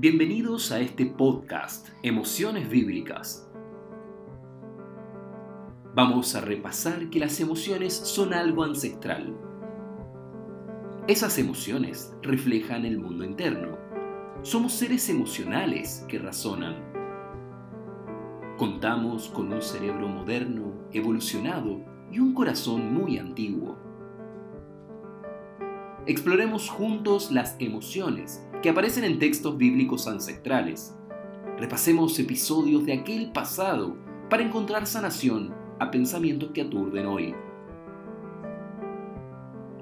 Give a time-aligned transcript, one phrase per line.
[0.00, 3.50] Bienvenidos a este podcast, Emociones Bíblicas.
[5.92, 9.36] Vamos a repasar que las emociones son algo ancestral.
[11.08, 13.76] Esas emociones reflejan el mundo interno.
[14.42, 16.76] Somos seres emocionales que razonan.
[18.56, 21.80] Contamos con un cerebro moderno, evolucionado
[22.12, 23.76] y un corazón muy antiguo.
[26.06, 30.96] Exploremos juntos las emociones que aparecen en textos bíblicos ancestrales.
[31.58, 33.96] Repasemos episodios de aquel pasado
[34.28, 37.34] para encontrar sanación a pensamientos que aturden hoy.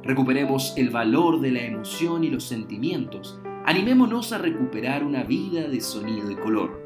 [0.03, 3.41] Recuperemos el valor de la emoción y los sentimientos.
[3.65, 6.81] Animémonos a recuperar una vida de sonido y color.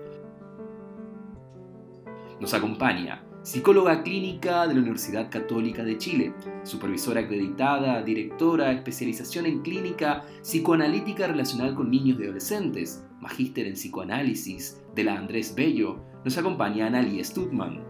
[2.41, 9.63] Nos acompaña psicóloga clínica de la Universidad Católica de Chile, supervisora acreditada, directora, especialización en
[9.63, 16.37] clínica psicoanalítica relacional con niños y adolescentes, magíster en psicoanálisis de la Andrés Bello, nos
[16.37, 17.83] acompaña Analia Stutman.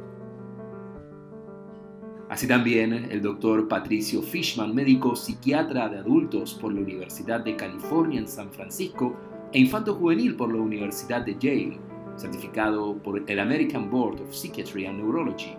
[2.28, 8.20] Así también el doctor Patricio Fishman, médico psiquiatra de adultos por la Universidad de California
[8.20, 9.16] en San Francisco
[9.52, 11.89] e infanto juvenil por la Universidad de Yale,
[12.20, 15.56] certificado por el American Board of Psychiatry and Neurology,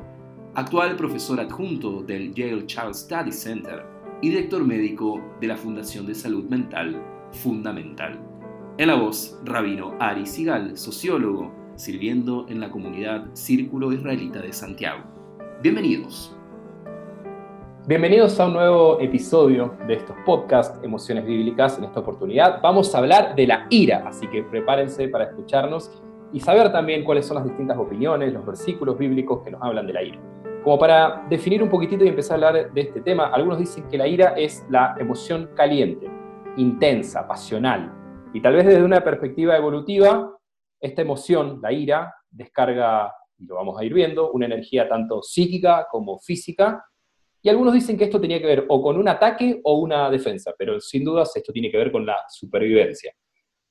[0.56, 3.84] actual profesor adjunto del Yale Child Study Center
[4.22, 7.02] y director médico de la Fundación de Salud Mental
[7.32, 8.20] Fundamental.
[8.78, 15.04] En la voz, Rabino Ari Sigal, sociólogo, sirviendo en la comunidad Círculo Israelita de Santiago.
[15.64, 16.36] Bienvenidos.
[17.88, 21.80] Bienvenidos a un nuevo episodio de estos podcasts Emociones Bíblicas.
[21.80, 25.90] En esta oportunidad vamos a hablar de la ira, así que prepárense para escucharnos
[26.34, 29.94] y saber también cuáles son las distintas opiniones, los versículos bíblicos que nos hablan de
[29.94, 30.20] la ira.
[30.64, 33.98] Como para definir un poquitito y empezar a hablar de este tema, algunos dicen que
[33.98, 36.08] la ira es la emoción caliente,
[36.58, 37.92] intensa, pasional.
[38.34, 40.38] Y tal vez desde una perspectiva evolutiva,
[40.80, 45.88] esta emoción, la ira, descarga, y lo vamos a ir viendo, una energía tanto psíquica
[45.90, 46.86] como física.
[47.42, 50.54] Y algunos dicen que esto tenía que ver o con un ataque o una defensa,
[50.58, 53.14] pero sin dudas esto tiene que ver con la supervivencia.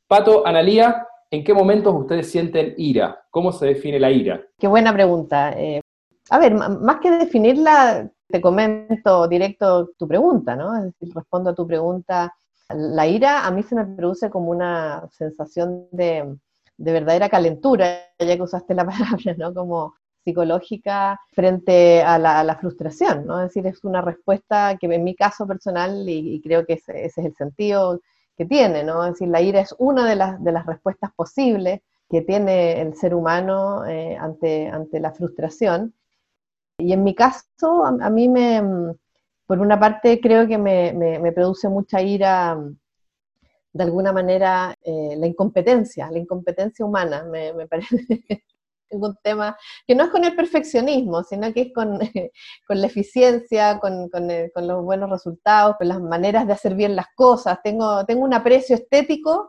[0.09, 3.23] Pato, Analía, ¿En qué momentos ustedes sienten ira?
[3.31, 4.41] ¿Cómo se define la ira?
[4.59, 5.53] Qué buena pregunta.
[5.53, 5.81] Eh,
[6.29, 10.77] a ver, más que definirla, te comento directo tu pregunta, ¿no?
[10.77, 12.35] Es decir, respondo a tu pregunta.
[12.71, 16.37] La ira a mí se me produce como una sensación de,
[16.77, 19.55] verdadera calentura, ya que usaste la palabra, ¿no?
[19.55, 23.41] Como psicológica frente a la, frustración, ¿no?
[23.41, 27.21] Es decir, es una respuesta que en mi caso personal, y, creo que ese, ese,
[27.21, 28.01] es el sentido
[28.41, 29.03] que tiene, ¿no?
[29.03, 33.15] Decir, la ira es una de las, de las respuestas posibles que tiene el ser
[33.15, 35.93] humano eh, ante, ante la frustración.
[36.79, 38.63] Y en mi caso, a, mí me,
[39.45, 42.57] por una parte, creo que me, me, produce mucha ira,
[43.75, 48.07] de alguna manera, eh, la incompetencia, la incompetencia humana, me, me parece
[48.91, 49.57] un tema
[49.87, 51.99] que no es con el perfeccionismo, sino que es con,
[52.67, 56.97] con la eficiencia, con, eh, con, los buenos resultados, con las maneras de hacer bien
[56.97, 57.59] las cosas.
[57.63, 59.49] Tengo, tengo un aprecio estético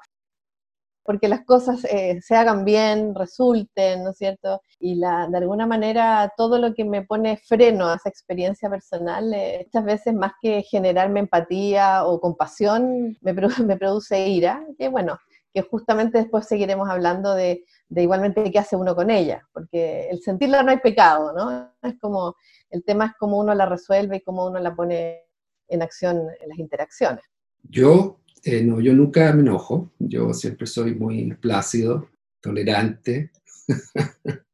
[1.04, 4.62] porque las cosas eh, se hagan bien, resulten, ¿no es cierto?
[4.80, 9.34] Y la, de alguna manera todo lo que me pone freno a esa experiencia personal,
[9.34, 13.34] eh, muchas veces más que generarme empatía o compasión, me,
[13.66, 15.18] me produce ira, que bueno,
[15.54, 20.22] que justamente después seguiremos hablando de, de igualmente qué hace uno con ella, porque el
[20.22, 21.74] sentirla no hay pecado, ¿no?
[21.82, 22.36] Es como,
[22.70, 25.26] el tema es cómo uno la resuelve y cómo uno la pone
[25.68, 27.24] en acción en las interacciones.
[27.64, 32.10] Yo, eh, no, yo nunca me enojo, yo siempre soy muy plácido,
[32.42, 33.32] tolerante.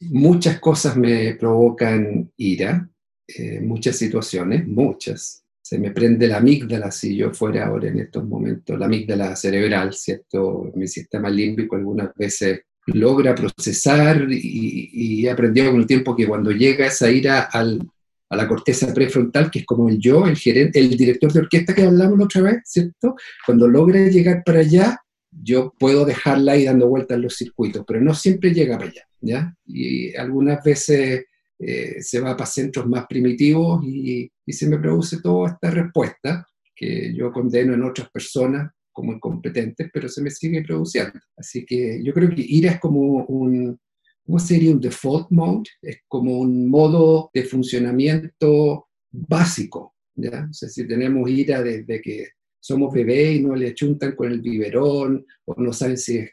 [0.00, 2.88] muchas cosas me provocan ira,
[3.28, 8.22] eh, muchas situaciones, muchas se me prende la amígdala si yo fuera ahora en estos
[8.22, 10.70] momentos, la amígdala cerebral, ¿cierto?
[10.74, 16.50] Mi sistema límbico algunas veces logra procesar y, he aprendido con el tiempo que cuando
[16.50, 17.80] llega esa ira al,
[18.28, 21.74] a la corteza prefrontal, que es como el yo, el gerente, el director de orquesta
[21.74, 23.16] que hablamos la otra vez, ¿cierto?
[23.46, 25.00] Cuando logra llegar para allá,
[25.30, 29.08] yo puedo dejarla ahí dando vueltas en los circuitos, pero no siempre llega para allá,
[29.22, 29.56] ¿ya?
[29.64, 31.24] Y algunas veces
[31.58, 36.46] eh, se va para centros más primitivos y, se me produce toda esta respuesta
[36.76, 41.18] que yo condeno en otras personas como incompetentes, pero se me sigue produciendo.
[41.36, 43.78] Así que yo creo que ira es como un,
[44.24, 45.70] ¿cómo sería un default mode?
[45.80, 50.48] Es como un modo de funcionamiento básico, ¿ya?
[50.50, 52.28] O si tenemos ira desde que
[52.60, 56.30] somos bebés y no le chuntan con el biberón, o no saben si es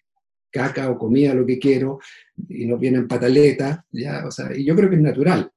[0.51, 1.99] caca o comida, lo que quiero,
[2.49, 4.25] y nos vienen pataletas, ¿ya?
[4.27, 5.51] O sea, y yo creo que es natural,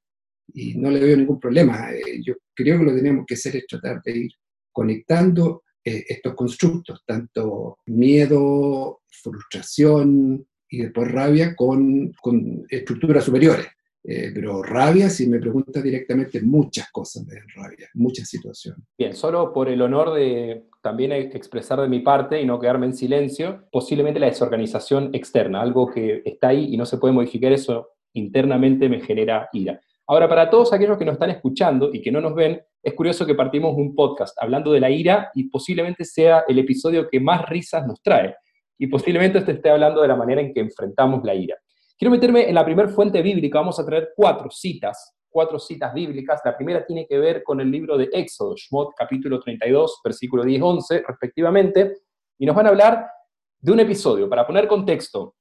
[0.52, 1.92] y no le veo ningún problema.
[1.92, 4.32] Eh, yo creo que lo que tenemos que hacer es tratar de ir
[4.72, 13.66] conectando eh, estos constructos, tanto miedo, frustración y después rabia con, con estructuras superiores.
[14.06, 18.84] Eh, pero rabia, si me preguntas directamente, muchas cosas me dan rabia, muchas situaciones.
[18.98, 22.94] Bien, solo por el honor de también expresar de mi parte y no quedarme en
[22.94, 27.88] silencio, posiblemente la desorganización externa, algo que está ahí y no se puede modificar, eso
[28.12, 29.80] internamente me genera ira.
[30.06, 33.24] Ahora, para todos aquellos que nos están escuchando y que no nos ven, es curioso
[33.24, 37.48] que partimos un podcast hablando de la ira y posiblemente sea el episodio que más
[37.48, 38.34] risas nos trae.
[38.76, 41.56] Y posiblemente este esté hablando de la manera en que enfrentamos la ira.
[42.04, 46.38] Quiero meterme en la primera fuente bíblica, vamos a traer cuatro citas, cuatro citas bíblicas.
[46.44, 51.02] La primera tiene que ver con el libro de Éxodo, Shmot capítulo 32, versículo 10-11,
[51.08, 51.94] respectivamente,
[52.36, 53.06] y nos van a hablar
[53.58, 54.28] de un episodio.
[54.28, 55.36] Para poner contexto,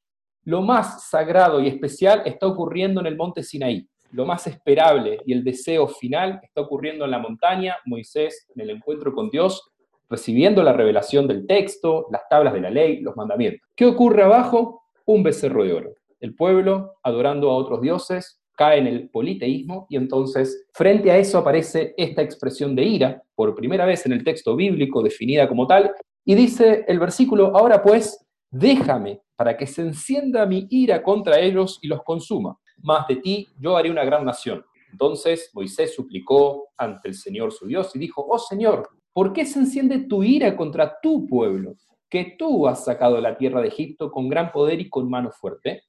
[0.46, 5.34] lo más sagrado y especial está ocurriendo en el monte Sinaí lo más esperable y
[5.34, 9.70] el deseo final está ocurriendo en la montaña, Moisés en el encuentro con Dios,
[10.10, 13.68] recibiendo la revelación del texto, las tablas de la ley, los mandamientos.
[13.76, 14.84] ¿Qué ocurre abajo?
[15.06, 15.94] Un becerro de oro.
[16.24, 21.38] El pueblo, adorando a otros dioses, cae en el politeísmo y entonces frente a eso
[21.38, 25.92] aparece esta expresión de ira, por primera vez en el texto bíblico definida como tal,
[26.26, 31.80] y dice el versículo, ahora pues, déjame para que se encienda mi ira contra ellos
[31.82, 34.64] y los consuma más de ti yo haré una gran nación.
[34.92, 39.60] Entonces Moisés suplicó ante el Señor su Dios y dijo, oh Señor, ¿por qué se
[39.60, 41.76] enciende tu ira contra tu pueblo,
[42.10, 45.84] que tú has sacado la tierra de Egipto con gran poder y con mano fuerte?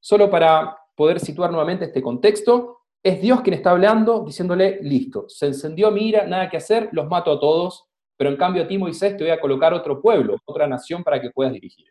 [0.00, 5.46] Solo para poder situar nuevamente este contexto, es Dios quien está hablando, diciéndole, listo, se
[5.46, 7.84] encendió mi ira, nada que hacer, los mato a todos,
[8.16, 11.20] pero en cambio a ti, Moisés, te voy a colocar otro pueblo, otra nación para
[11.20, 11.86] que puedas dirigir.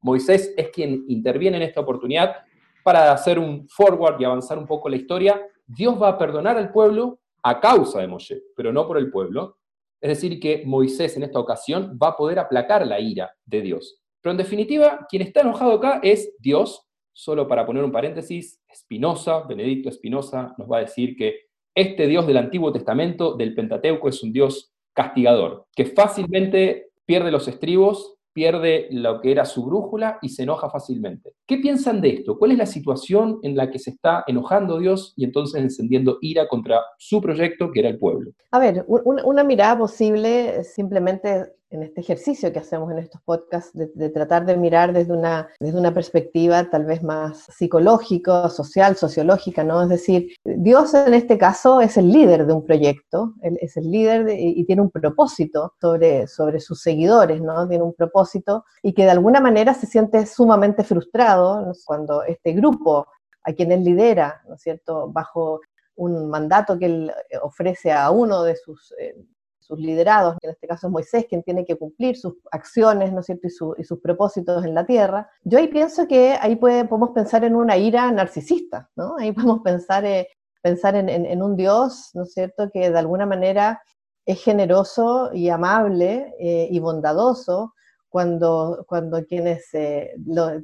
[0.00, 2.36] Moisés es quien interviene en esta oportunidad
[2.82, 6.70] para hacer un forward y avanzar un poco la historia, Dios va a perdonar al
[6.70, 9.58] pueblo a causa de Moshe, pero no por el pueblo.
[10.00, 14.02] Es decir, que Moisés en esta ocasión va a poder aplacar la ira de Dios.
[14.20, 16.86] Pero en definitiva, quien está enojado acá es Dios.
[17.16, 22.26] Solo para poner un paréntesis, Espinosa, Benedicto Espinosa, nos va a decir que este Dios
[22.26, 28.88] del Antiguo Testamento, del Pentateuco, es un Dios castigador, que fácilmente pierde los estribos pierde
[28.90, 31.34] lo que era su brújula y se enoja fácilmente.
[31.46, 32.36] ¿Qué piensan de esto?
[32.36, 36.48] ¿Cuál es la situación en la que se está enojando Dios y entonces encendiendo ira
[36.48, 38.32] contra su proyecto, que era el pueblo?
[38.50, 44.08] A ver, una, mirada posible simplemente en este ejercicio que hacemos en estos podcasts, de,
[44.10, 49.82] tratar de mirar desde una, desde una perspectiva tal vez más psicológica, social, sociológica, ¿no?
[49.82, 54.28] Es decir, Dios en este caso es el líder de un proyecto, es el líder
[54.30, 57.68] y tiene un propósito sobre, sobre sus seguidores, ¿no?
[57.68, 63.08] Tiene un propósito y que de alguna manera se siente sumamente frustrado cuando este grupo
[63.42, 65.60] a quien él lidera, ¿no es cierto?, bajo
[65.96, 67.12] un mandato que él
[67.42, 69.14] ofrece a uno de sus eh,
[69.64, 73.20] sus liderados, que en este caso es Moisés, quien tiene que cumplir sus acciones, ¿no
[73.20, 77.44] es cierto?, y, sus propósitos en la tierra, yo ahí pienso que ahí podemos pensar
[77.44, 79.16] en una ira narcisista, ¿no?
[79.18, 80.28] Ahí podemos pensar, eh,
[80.62, 83.82] pensar en, un Dios, ¿no es cierto?, que de alguna manera
[84.26, 87.74] es generoso y amable eh, y bondadoso
[88.08, 90.14] cuando, cuando quienes eh,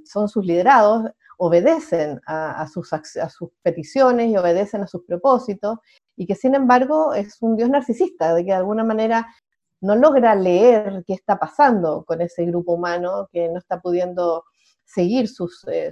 [0.04, 1.04] son sus liderados
[1.42, 5.78] obedecen a, sus, a sus peticiones y obedecen a sus propósitos
[6.14, 9.26] y que sin embargo es un Dios narcisista, de que de alguna manera
[9.80, 14.44] no logra leer qué está pasando con ese grupo humano que no está pudiendo
[14.84, 15.90] seguir sus, eh,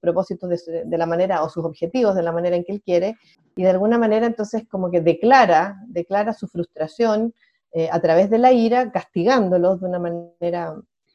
[0.00, 3.16] propósitos de, la manera o sus objetivos de la manera en que él quiere
[3.54, 7.32] y de alguna manera entonces como que declara, declara su frustración
[7.70, 10.74] eh, a través de la ira, castigándolos de una manera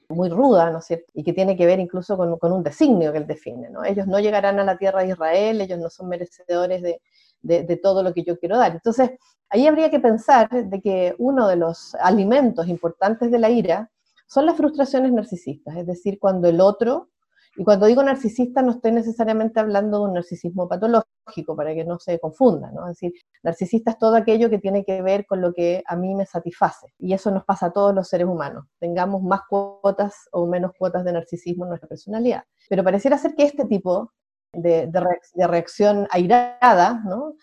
[0.09, 1.11] muy ruda, ¿no es cierto?
[1.13, 3.83] Y que tiene que ver incluso con, un designio que él define, ¿no?
[3.83, 6.99] Ellos no llegarán a la tierra de Israel, ellos no son merecedores de,
[7.41, 8.71] de, todo lo que yo quiero dar.
[8.71, 9.11] Entonces,
[9.49, 13.91] ahí habría que pensar de que uno de los alimentos importantes de la ira
[14.27, 17.09] son las frustraciones narcisistas, es decir, cuando el otro,
[17.55, 21.12] y cuando digo narcisista no estoy necesariamente hablando de un narcisismo patológico,
[21.55, 22.83] para que no se confunda, ¿no?
[22.89, 23.13] Es decir,
[23.43, 26.87] narcisista es todo aquello que tiene que ver con lo que a mí me satisface,
[26.99, 31.03] y eso nos pasa a todos los seres humanos, tengamos más cuotas o menos cuotas
[31.03, 32.43] de narcisismo en nuestra personalidad.
[32.69, 34.11] Pero pareciera ser que este tipo
[34.53, 34.89] de,
[35.35, 37.35] reacción airada, ¿no?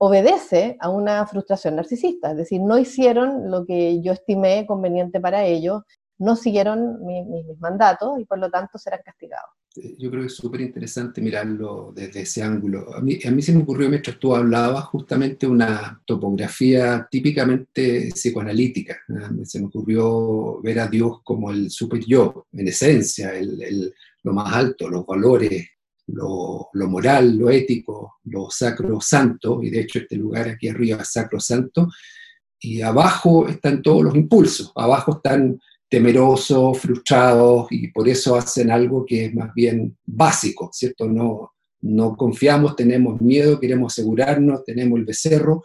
[0.00, 5.44] obedece a una frustración narcisista, es decir, no hicieron lo que yo estimé conveniente para
[5.44, 5.82] ellos,
[6.18, 9.50] no siguieron mis, mandatos y por lo tanto serán castigados.
[9.98, 12.94] Yo creo que es súper interesante mirarlo desde ese ángulo.
[12.94, 18.98] A mí, a mí se me ocurrió mientras tú hablabas justamente una topografía típicamente psicoanalítica.
[19.44, 24.52] Se me ocurrió ver a Dios como el super yo, en esencia, el lo más
[24.52, 25.66] alto, los valores,
[26.08, 31.12] lo, moral, lo ético, lo sacro santo, y de hecho este lugar aquí arriba es
[31.12, 31.88] sacro santo,
[32.60, 39.04] y abajo están todos los impulsos, abajo están temerosos, frustrados y por eso hacen algo
[39.06, 41.08] que es más bien básico, ¿cierto?
[41.08, 45.62] No, no confiamos, tenemos miedo, queremos asegurarnos, tenemos el becerro.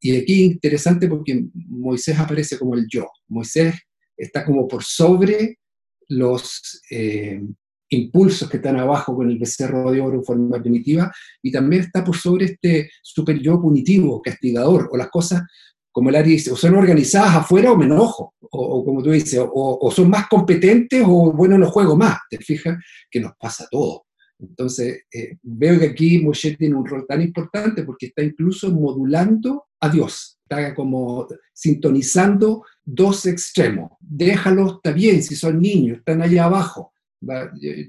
[0.00, 3.08] Y aquí interesante porque Moisés aparece como el yo.
[3.28, 3.74] Moisés
[4.16, 5.58] está como por sobre
[6.08, 7.42] los eh,
[7.88, 12.04] impulsos que están abajo con el becerro de oro en forma primitiva y también está
[12.04, 15.42] por sobre este super yo punitivo, castigador, o las cosas
[15.96, 19.90] como el dice, o son organizadas afuera o me enojo, o, como tú dices, o,
[19.90, 22.76] son más competentes o bueno, no juego más, te fijas
[23.10, 24.04] que nos pasa todo.
[24.38, 29.68] Entonces, eh, veo que aquí Moshe tiene un rol tan importante porque está incluso modulando
[29.80, 33.92] a Dios, está como sintonizando dos extremos.
[33.98, 36.92] Déjalos, está bien, si son niños, están allá abajo,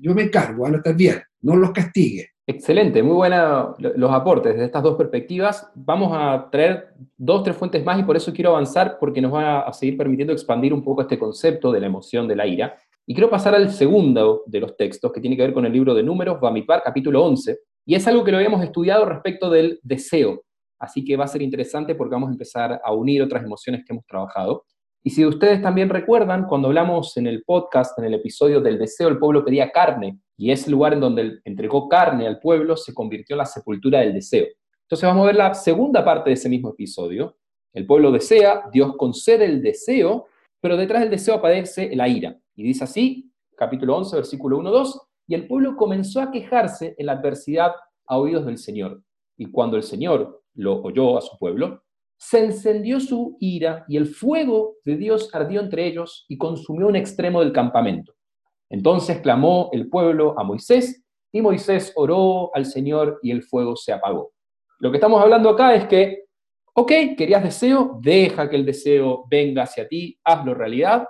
[0.01, 2.29] yo me encargo, van a estar bien, no los castigue.
[2.49, 5.69] Excelente, muy buenos los aportes de estas dos perspectivas.
[5.75, 9.63] Vamos a traer dos, tres fuentes más y por eso quiero avanzar porque nos va
[9.63, 12.77] a seguir permitiendo expandir un poco este concepto de la emoción de la ira.
[13.05, 15.93] Y quiero pasar al segundo de los textos que tiene que ver con el libro
[15.93, 17.59] de Números, Bamidbar, capítulo 11.
[17.85, 20.43] Y es algo que lo habíamos estudiado respecto del deseo.
[20.79, 23.91] Así que va a ser interesante porque vamos a empezar a unir otras emociones que
[23.91, 24.63] hemos trabajado.
[25.03, 29.09] Y si ustedes también recuerdan, cuando hablamos en el podcast, en el episodio del deseo,
[29.09, 33.34] el pueblo pedía carne, y ese lugar en donde entregó carne al pueblo se convirtió
[33.34, 34.46] en la sepultura del deseo.
[34.84, 37.38] Entonces vamos a ver la segunda parte de ese mismo episodio.
[37.74, 40.27] El pueblo desea, Dios concede el deseo,
[40.62, 42.38] pero detrás del deseo aparece la ira.
[42.56, 47.08] Y dice así, capítulo 11, versículo 1, 2, y el pueblo comenzó a quejarse en
[47.08, 47.74] la adversidad
[48.06, 49.03] a oídos del Señor.
[49.36, 51.84] Y cuando el Señor lo oyó a su pueblo,
[52.17, 56.96] se encendió su ira y el fuego de Dios ardió entre ellos y consumió un
[56.96, 58.13] extremo del campamento.
[58.69, 63.93] Entonces clamó el pueblo a Moisés y Moisés oró al Señor y el fuego se
[63.93, 64.31] apagó.
[64.79, 66.25] Lo que estamos hablando acá es que,
[66.74, 71.07] ok, querías deseo, deja que el deseo venga hacia ti, hazlo realidad,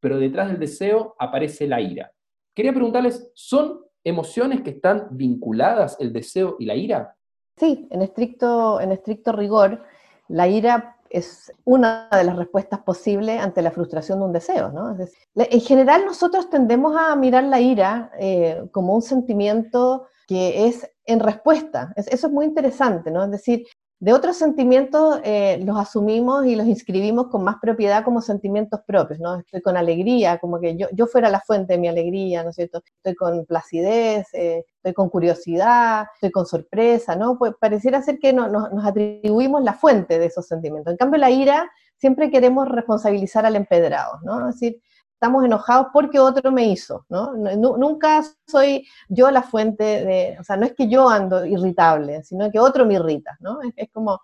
[0.00, 2.10] pero detrás del deseo aparece la ira.
[2.54, 7.16] Quería preguntarles, ¿son emociones que están vinculadas el deseo y la ira?
[7.56, 9.84] Sí, en estricto, en estricto rigor,
[10.28, 14.70] la ira es una de las respuestas posibles ante la frustración de un deseo.
[14.70, 14.96] ¿no?
[15.34, 21.20] en general nosotros tendemos a mirar la ira eh, como un sentimiento que es en
[21.20, 21.92] respuesta.
[21.96, 23.24] eso es muy interesante, ¿no?
[23.24, 23.66] Es decir,
[24.00, 29.18] de otros sentimientos eh, los asumimos y los inscribimos con más propiedad como sentimientos propios,
[29.18, 29.36] ¿no?
[29.40, 32.56] Estoy con alegría, como que yo, yo fuera la fuente de mi alegría, ¿no es
[32.56, 32.80] cierto?
[32.96, 37.38] Estoy con placidez, eh, estoy con curiosidad, estoy con sorpresa, ¿no?
[37.38, 40.92] Pues pareciera ser que no, nos atribuimos la fuente de esos sentimientos.
[40.92, 44.48] En cambio, la ira siempre queremos responsabilizar al empedrado, ¿no?
[44.48, 44.80] Es decir,
[45.18, 47.32] estamos enojados porque otro me hizo, ¿no?
[47.34, 52.48] Nunca soy yo la fuente de, o sea, no es que yo ando irritable, sino
[52.52, 53.58] que otro me irrita, ¿no?
[53.74, 54.20] Es, como,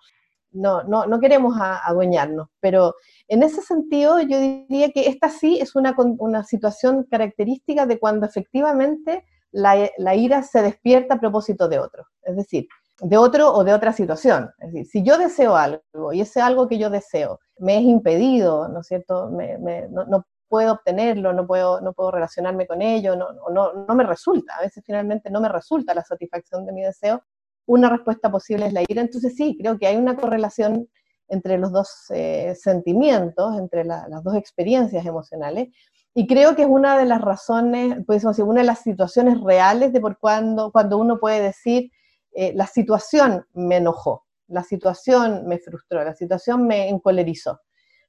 [0.53, 2.95] no, no, no queremos adueñarnos, pero
[3.27, 8.27] en ese sentido yo diría que esta sí es una, una situación característica de cuando
[8.27, 12.69] efectivamente la, ira se despierta a propósito de otro, es decir,
[13.01, 14.51] de otro o de otra situación.
[14.61, 18.69] Es decir, si yo deseo algo y ese algo que yo deseo me es impedido,
[18.69, 19.29] ¿no es cierto?
[19.31, 19.59] Me,
[19.89, 20.25] no, no,
[20.55, 24.61] puedo obtenerlo, no puedo, no puedo relacionarme con ello, no, no, no me resulta, a
[24.61, 27.25] veces finalmente no me resulta la satisfacción de mi deseo,
[27.67, 29.03] una respuesta posible es la ira.
[29.03, 30.89] Entonces sí, creo que hay una correlación
[31.27, 35.71] entre los dos eh, sentimientos, entre las dos experiencias emocionales,
[36.15, 39.93] y creo que es una de las razones, pues decir, una de las situaciones reales
[39.93, 41.91] de por cuando, cuando uno puede decir,
[42.31, 47.59] eh, la situación me enojó, la situación me frustró, la situación me encolerizó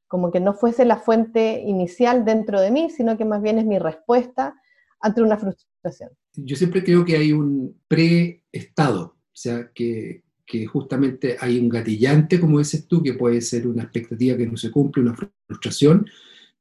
[0.07, 3.65] como que no fuese la fuente inicial dentro de mí, sino que más bien es
[3.65, 4.55] mi respuesta
[4.99, 6.09] ante una frustración.
[6.33, 10.23] Yo siempre creo que hay un pre-estado, o sea, que,
[10.71, 14.71] justamente hay un gatillante, como dices tú, que puede ser una expectativa que no se
[14.71, 15.15] cumple, una
[15.47, 16.05] frustración,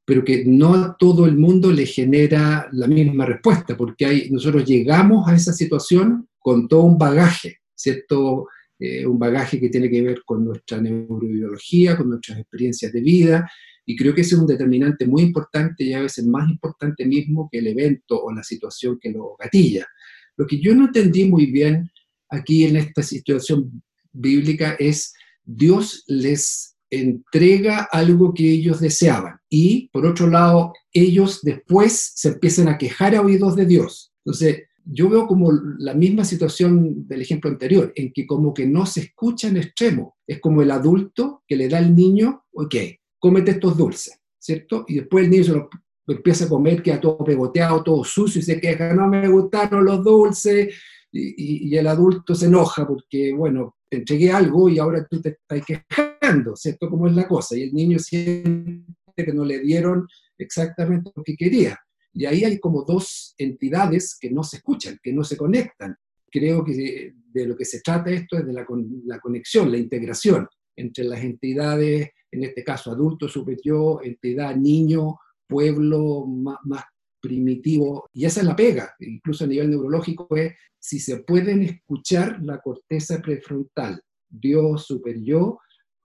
[0.03, 4.65] pero que no a todo el mundo le genera la misma respuesta, porque hay, nosotros
[4.65, 8.47] llegamos a esa situación con todo un bagaje, ¿cierto?
[8.77, 13.49] Eh, un bagaje que tiene que ver con nuestra neurobiología, con nuestras experiencias de vida,
[13.85, 17.47] y creo que ese es un determinante muy importante y a veces más importante mismo
[17.51, 19.87] que el evento o la situación que lo gatilla.
[20.35, 21.89] Lo que yo no entendí muy bien
[22.29, 25.13] aquí en esta situación bíblica es
[25.43, 32.67] Dios les entrega algo que ellos deseaban y por otro lado ellos después se empiezan
[32.67, 34.13] a quejar a oídos de Dios.
[34.23, 38.85] Entonces, yo veo como la misma situación del ejemplo anterior, en que como que no
[38.85, 40.15] se escucha en extremo.
[40.27, 42.75] Es como el adulto que le da al niño, ok,
[43.19, 44.85] cómete estos dulces, ¿cierto?
[44.87, 45.69] Y después el niño se lo
[46.07, 50.03] empieza a comer, queda todo pegoteado, todo sucio y se queja, no me gustaron los
[50.03, 50.73] dulces.
[51.11, 55.65] Y, el adulto se enoja porque, bueno, te entregué algo y ahora tú te estás
[55.65, 61.11] quejando ¿cierto?, cómo es la cosa, y el niño siente que no le dieron exactamente
[61.15, 61.79] lo que quería.
[62.15, 65.95] Y ahí hay como dos entidades que no se escuchan, que no se conectan.
[66.31, 68.65] Creo que de, lo que se trata esto es de la,
[69.05, 75.17] la, conexión, la integración entre las entidades, en este caso adulto, superior, entidad, niño,
[75.47, 76.83] pueblo, más,
[77.21, 82.39] primitivo, y esa es la pega, incluso a nivel neurológico, es si se pueden escuchar
[82.43, 85.57] la corteza prefrontal, Dios, superior,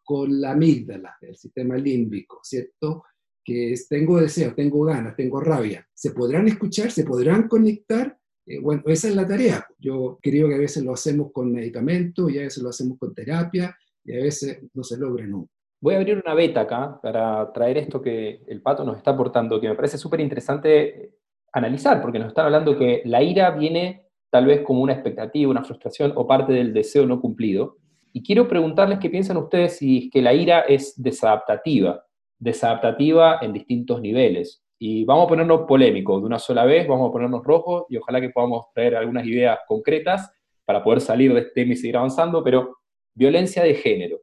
[0.02, 3.04] con la amígdala, el sistema límbico, ¿cierto?
[3.44, 5.86] Que tengo deseo, tengo ganas, tengo rabia.
[5.94, 6.90] ¿Se podrán escuchar?
[6.90, 8.16] ¿Se podrán conectar?
[8.46, 9.66] Eh, bueno, esa es la tarea.
[9.78, 13.14] Yo creo que a veces lo hacemos con medicamentos y a veces lo hacemos con
[13.14, 15.52] terapia y a veces no se logra nunca.
[15.80, 19.60] Voy a abrir una beta acá para traer esto que el pato nos está aportando,
[19.60, 21.14] que me parece súper interesante
[21.52, 25.64] analizar, porque nos están hablando que la ira viene tal vez como una expectativa, una
[25.64, 27.76] frustración o parte del deseo no cumplido.
[28.12, 32.04] Y quiero preguntarles qué piensan ustedes si es que la ira es desadaptativa,
[32.40, 34.64] desadaptativa en distintos niveles.
[34.80, 38.20] Y vamos a ponernos polémicos de una sola vez, vamos a ponernos rojos y ojalá
[38.20, 40.32] que podamos traer algunas ideas concretas
[40.64, 42.78] para poder salir de este tema y seguir avanzando, pero
[43.14, 44.20] violencia de género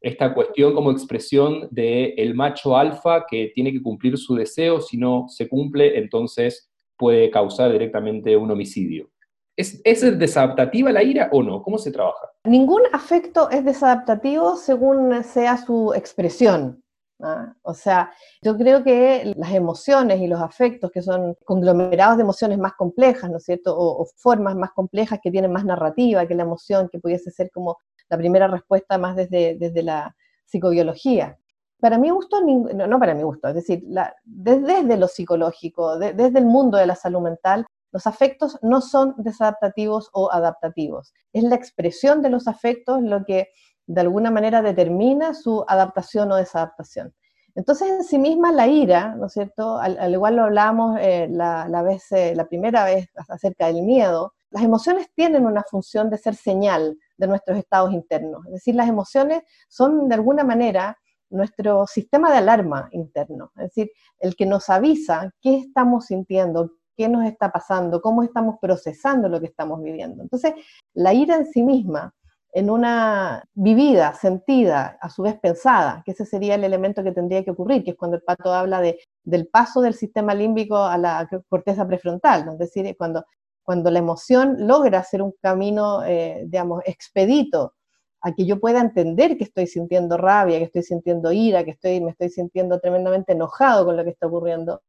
[0.00, 4.96] esta cuestión como expresión del el macho alfa que tiene que cumplir su deseo, si
[4.96, 9.10] no se cumple, entonces puede causar directamente un homicidio.
[9.56, 11.62] ¿Es, ¿Es desadaptativa la ira o no?
[11.62, 12.28] ¿Cómo se trabaja?
[12.44, 16.82] Ningún afecto es desadaptativo según sea su expresión.
[17.20, 17.54] ¿Ah?
[17.62, 22.58] O sea, yo creo que las emociones y los afectos, que son conglomerados de emociones
[22.58, 23.76] más complejas, ¿no es cierto?
[23.76, 27.50] O, o, formas más complejas que tienen más narrativa que la emoción, que pudiese ser
[27.50, 30.14] como la primera respuesta más desde, desde la
[30.46, 31.38] psicobiología.
[31.80, 33.84] Para mi gusto, no, no para mi gusto, es decir,
[34.24, 40.10] desde, lo psicológico, desde el mundo de la salud mental, los afectos no son desadaptativos
[40.12, 41.14] o adaptativos.
[41.32, 43.48] Es la expresión de los afectos lo que
[43.88, 47.14] de alguna manera determina su adaptación o desadaptación.
[47.54, 49.78] Entonces, en sí misma la ira, ¿no es cierto?
[49.78, 54.62] Al, igual lo hablamos eh, la, vez, eh, la primera vez acerca del miedo, las
[54.62, 58.46] emociones tienen una función de ser señal de nuestros estados internos.
[58.46, 60.96] Es decir, las emociones son de alguna manera
[61.30, 67.08] nuestro sistema de alarma interno, es decir, el que nos avisa qué estamos sintiendo, qué
[67.08, 70.22] nos está pasando, cómo estamos procesando lo que estamos viviendo.
[70.22, 70.54] Entonces,
[70.94, 72.14] la ira en sí misma,
[72.58, 77.44] en una vivida, sentida, a su vez pensada, que ese sería el elemento que tendría
[77.44, 80.98] que ocurrir, que es cuando el pato habla de, del paso del sistema límbico a
[80.98, 83.24] la corteza prefrontal, es decir, cuando
[83.68, 87.74] cuando la emoción logra hacer un camino, eh, digamos, expedito
[88.22, 92.00] a que yo pueda entender que estoy sintiendo rabia, que estoy sintiendo ira, que estoy,
[92.00, 94.80] me estoy sintiendo tremendamente enojado con lo que está ocurriendo.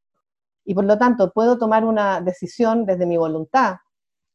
[0.64, 3.80] Y por lo tanto puedo tomar una decisión desde mi voluntad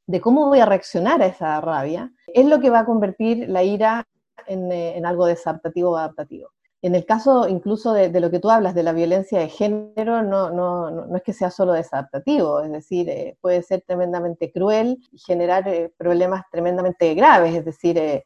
[0.06, 3.62] de cómo voy a reaccionar a esa rabia, es lo que va a convertir la
[3.62, 4.04] ira
[4.46, 6.50] en, eh, en algo desadaptativo o adaptativo.
[6.82, 10.50] En el caso incluso de, lo que tú hablas de la violencia de género, no,
[10.50, 15.18] no, no es que sea solo desadaptativo, es decir, eh, puede ser tremendamente cruel y
[15.18, 18.22] generar eh, problemas tremendamente graves, es decir,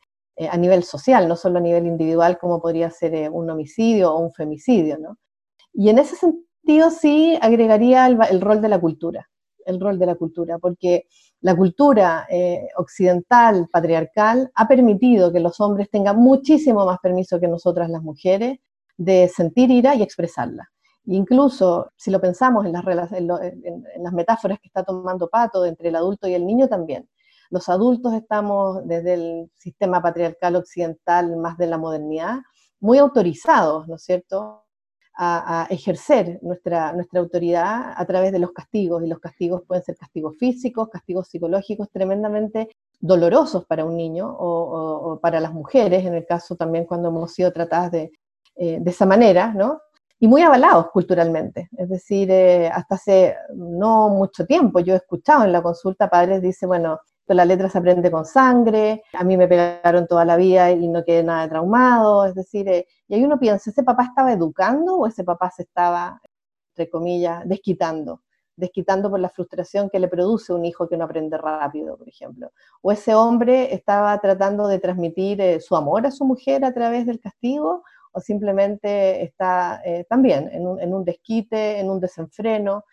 [0.50, 4.32] a nivel social, no solo a nivel individual como podría ser un homicidio o un
[4.32, 4.96] femicidio.
[4.98, 5.16] ¿no?
[5.72, 9.28] Y en ese sentido sí agregaría el rol de la cultura,
[9.68, 11.06] el rol de la cultura, porque
[11.40, 17.48] la cultura eh, occidental, patriarcal, ha permitido que los hombres tengan muchísimo más permiso que
[17.48, 18.58] nosotras las mujeres
[18.96, 20.68] de sentir ira y expresarla.
[21.06, 25.96] incluso si lo pensamos en las, en las metáforas que está tomando Pato entre el
[25.96, 27.08] adulto y el niño también.
[27.50, 32.40] Los adultos estamos desde el sistema patriarcal occidental más de la modernidad
[32.80, 34.67] muy autorizados, ¿no es cierto?,
[35.20, 39.96] a, ejercer nuestra, nuestra autoridad a través de los castigos, y los castigos pueden ser
[39.96, 42.68] castigos físicos, castigos psicológicos tremendamente
[43.00, 47.52] dolorosos para un niño o, para las mujeres, en el caso también cuando hemos sido
[47.52, 48.12] tratadas de,
[48.56, 49.80] eh, de esa manera, ¿no?
[50.20, 51.68] Y muy avalados culturalmente.
[51.76, 56.42] Es decir, eh, hasta hace no mucho tiempo yo he escuchado en la consulta padres
[56.42, 57.00] dice, bueno,
[57.34, 61.04] la letra se aprende con sangre, a mí me pegaron toda la vida y no
[61.04, 65.06] quedé nada traumado, es decir, eh, y ahí uno piensa, ¿ese papá estaba educando o
[65.06, 66.20] ese papá se estaba,
[66.72, 68.22] entre comillas, desquitando?
[68.56, 72.50] desquitando por la frustración que le produce un hijo que no aprende rápido, por ejemplo.
[72.82, 77.06] O ese hombre estaba tratando de transmitir eh, su amor a su mujer a través
[77.06, 82.84] del castigo, o simplemente está eh, también en un, en un, desquite, en un desenfreno,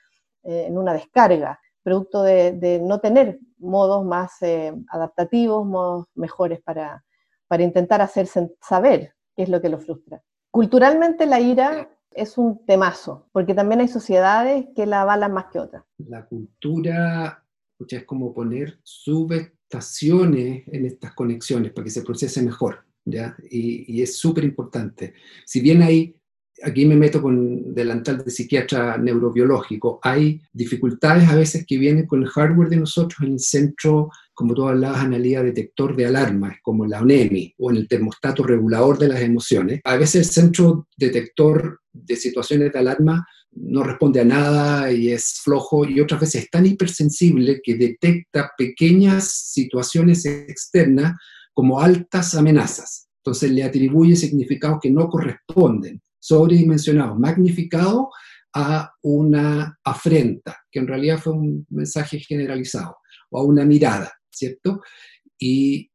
[0.43, 7.05] en una descarga producto de, no tener modos más eh, adaptativos, modos mejores para,
[7.47, 10.23] para intentar hacer saber qué es lo que lo frustra.
[10.49, 15.59] Culturalmente la ira es un temazo, porque también hay sociedades que la avalan más que
[15.59, 15.83] otras.
[15.99, 17.45] La cultura
[17.87, 22.83] es como poner subestaciones en estas conexiones para que se procese mejor.
[23.05, 23.35] ¿ya?
[23.51, 25.13] Y, y es súper importante.
[25.45, 26.15] Si bien hay
[26.63, 32.23] aquí me meto con delantal de psiquiatra neurobiológico, hay dificultades a veces que vienen con
[32.23, 36.85] el hardware de nosotros en el centro, como tú hablabas, analía detector de alarmas, como
[36.85, 39.81] la ONEMI, o en el termostato regulador de las emociones.
[39.83, 45.39] A veces el centro detector de situaciones de alarma no responde a nada y es
[45.43, 51.13] flojo, y otras veces es tan hipersensible que detecta pequeñas situaciones externas
[51.53, 53.07] como altas amenazas.
[53.23, 58.09] Entonces le atribuye significados que no corresponden sobredimensionado, magnificado
[58.55, 62.97] a una afrenta, que en realidad fue un mensaje generalizado,
[63.29, 64.81] o a una mirada, ¿cierto?
[65.37, 65.91] Y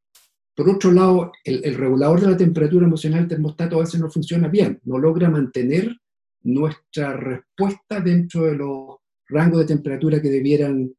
[0.54, 4.46] por otro lado, el, regulador de la temperatura emocional, el termostato, a veces no funciona
[4.46, 5.96] bien, no logra mantener
[6.42, 10.92] nuestra respuesta dentro de los rangos de temperatura que debieran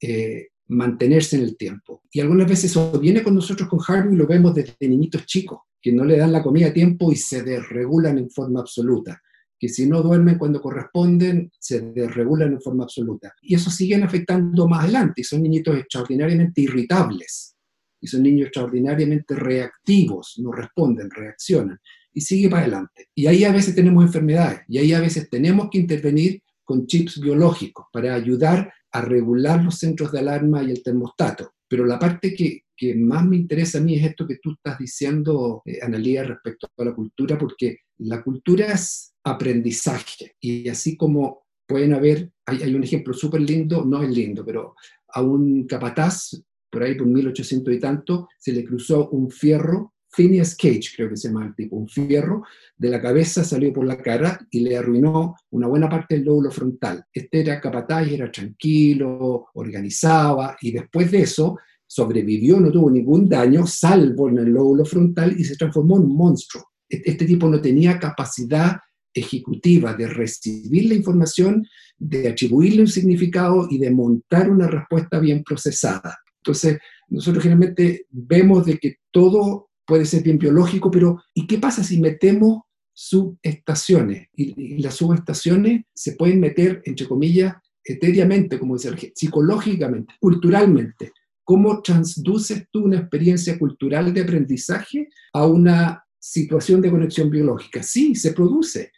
[0.00, 2.02] eh, mantenerse en el tiempo.
[2.10, 5.92] Y algunas veces eso viene con nosotros con Harvey, lo vemos desde niñitos chicos que
[5.92, 9.20] no le dan la comida a tiempo y se desregulan en forma absoluta,
[9.58, 13.34] que si no duermen cuando corresponden, se desregulan en forma absoluta.
[13.42, 17.54] Y eso siguen afectando más adelante, y son niñitos extraordinariamente irritables,
[18.00, 21.78] y son niños extraordinariamente reactivos, no responden, reaccionan,
[22.14, 23.08] y sigue para adelante.
[23.14, 27.20] Y ahí a veces tenemos enfermedades, y ahí a veces tenemos que intervenir con chips
[27.20, 31.52] biológicos para ayudar a regular los centros de alarma y el termostato.
[31.68, 34.78] Pero la parte que, que más me interesa a mí es esto que tú estás
[34.78, 41.44] diciendo, eh, Analía, respecto a la cultura, porque la cultura es aprendizaje y así como
[41.66, 44.74] pueden haber, hay, hay un ejemplo súper lindo, no es lindo, pero
[45.08, 50.54] a un capataz, por ahí por 1800 y tanto, se le cruzó un fierro, Phineas
[50.56, 52.44] Cage creo que se llama el tipo, un fierro
[52.76, 56.50] de la cabeza salió por la cara y le arruinó una buena parte del lóbulo
[56.50, 57.04] frontal.
[57.12, 61.58] Este era capataz, era tranquilo, organizaba y después de eso
[61.94, 66.16] sobrevivió, no tuvo ningún daño, salvo en el lóbulo frontal y se transformó en un
[66.16, 66.64] monstruo.
[66.88, 68.78] Este tipo no tenía capacidad
[69.14, 71.64] ejecutiva de recibir la información,
[71.96, 76.18] de atribuirle un significado y de montar una respuesta bien procesada.
[76.38, 81.84] Entonces, nosotros generalmente vemos de que todo puede ser bien biológico, pero ¿y qué pasa
[81.84, 84.26] si metemos subestaciones?
[84.34, 87.54] Y, y las subestaciones se pueden meter, entre comillas,
[87.84, 91.12] etéreamente, como dice psicológicamente, culturalmente.
[91.44, 97.82] ¿Cómo transduces tú una experiencia cultural de aprendizaje a una situación de conexión biológica?
[97.82, 98.90] Sí, se produce.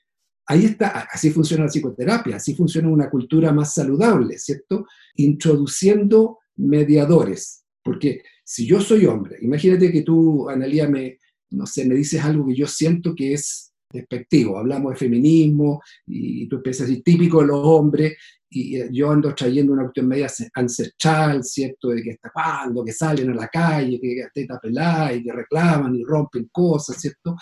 [0.46, 4.86] Ahí está, así funciona la psicoterapia, así funciona una cultura más saludable, ¿cierto?
[5.16, 7.64] Introduciendo mediadores.
[7.82, 11.18] Porque si yo soy hombre, imagínate que tú, Analia, me,
[11.50, 14.58] no sé, me dices algo que yo siento que es despectivo.
[14.58, 18.16] Hablamos de feminismo y tú empiezas a típico de los hombres
[18.48, 21.88] y yo ando trayendo una cuestión media ancestral, ¿cierto?
[21.88, 25.94] De que está cuando, que salen a la calle, que teta pelada y que reclaman
[25.94, 27.36] y rompen cosas, ¿cierto?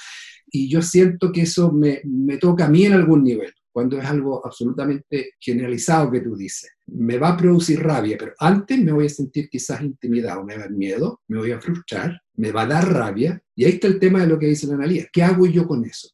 [0.47, 4.05] Y yo siento que eso me, me toca a mí en algún nivel, cuando es
[4.07, 6.71] algo absolutamente generalizado que tú dices.
[6.87, 10.61] Me va a producir rabia, pero antes me voy a sentir quizás intimidado, me va
[10.61, 13.89] a dar miedo, me voy a frustrar, me va a dar rabia, y ahí está
[13.89, 15.07] el tema de lo que dice la analía.
[15.13, 16.09] ¿Qué hago yo con eso?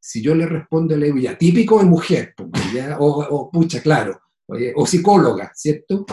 [0.00, 2.34] Si yo le respondo, le digo, ya, típico de mujer,
[2.98, 4.18] o, o pucha, claro,
[4.74, 6.06] o psicóloga, ¿cierto?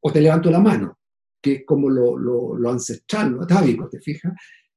[0.00, 0.98] O te levanto la mano,
[1.42, 4.32] que es como lo, lo, ancestral, lo atávico, ¿te fijas?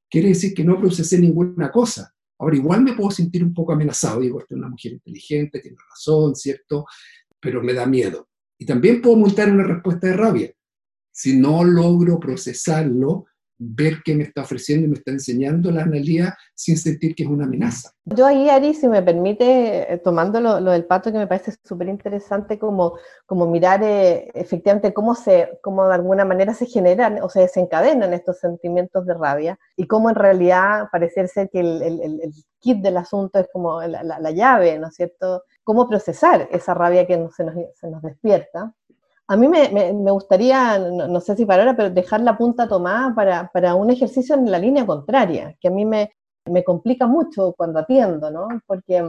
[0.09, 2.13] Quiere decir que no procesé ninguna cosa.
[2.39, 5.77] Ahora, igual me puedo sentir un poco amenazado, digo, esta es una mujer inteligente, tiene
[5.89, 6.85] razón, ¿cierto?
[7.39, 8.29] Pero me da miedo.
[8.57, 10.51] Y también puedo montar una respuesta de rabia.
[11.11, 13.25] Si no logro procesarlo,
[13.59, 17.29] ver qué me está ofreciendo y me está enseñando la analía sin sentir que es
[17.29, 17.91] una amenaza.
[18.05, 21.89] Yo ahí, Ari, si me permite, eh, tomando lo, del pato, que me parece súper
[21.89, 27.29] interesante, como, como mirar eh, efectivamente cómo, se, cómo de alguna manera se generan o
[27.29, 32.01] se desencadenan estos sentimientos de rabia y cómo en realidad parece ser que el, el,
[32.01, 35.43] el, kit del asunto es como la, la, llave, ¿no es cierto?
[35.63, 38.73] Cómo procesar esa rabia que se nos, se nos despierta
[39.31, 43.75] a mí me, gustaría, no, sé si para ahora, pero dejar la punta tomada para,
[43.75, 46.11] un ejercicio en la línea contraria, que a mí me,
[46.65, 48.47] complica mucho cuando atiendo, ¿no?
[48.65, 49.07] Porque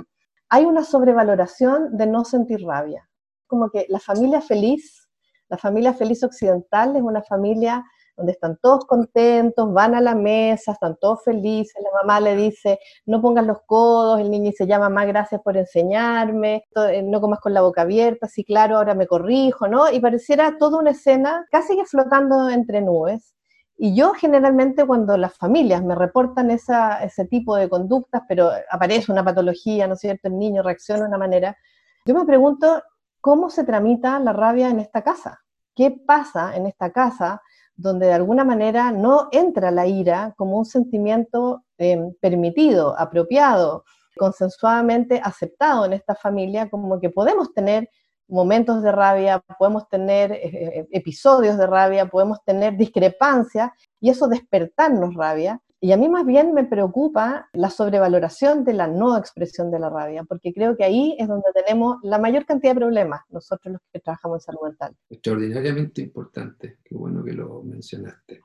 [0.51, 3.09] hay una sobrevaloración de no sentir rabia.
[3.47, 5.09] Como que la familia feliz,
[5.49, 7.83] la familia feliz occidental es una familia
[8.21, 12.79] donde están todos contentos, van a la mesa, están todos felices, la mamá le dice,
[13.07, 17.41] no pongas los codos, el niño se llama, más gracias por enseñarme, eh, no comas
[17.41, 19.91] con la boca abierta, sí, claro, ahora me corrijo, ¿no?
[19.91, 23.35] Y pareciera toda una escena casi que flotando entre nubes.
[23.79, 29.11] Y yo generalmente cuando las familias me reportan esa, ese tipo de conductas, pero aparece
[29.11, 30.29] una patología, ¿no es cierto?
[30.29, 31.57] El niño reacciona de una manera,
[32.05, 32.83] yo me pregunto,
[33.23, 35.41] ¿cómo se tramita la rabia en esta casa?
[35.75, 37.41] ¿Qué pasa en esta casa
[37.81, 43.85] donde de alguna manera no entra la ira como un sentimiento em, permitido, apropiado,
[44.19, 47.89] consensuadamente aceptado en esta familia, como que podemos tener
[48.29, 54.29] momentos de rabia, podemos tener eh, eh, episodios de rabia, podemos tener discrepancias y eso
[54.29, 55.61] despertarnos rabia.
[55.83, 59.89] Y a mí más bien me preocupa la sobrevaloración de la no expresión de la
[59.89, 63.83] rabia, porque creo que ahí es donde tenemos la mayor cantidad de problemas nosotros los
[63.91, 64.95] que trabajamos en salud mental.
[65.09, 68.43] Extraordinariamente importante, qué bueno que lo mencionaste,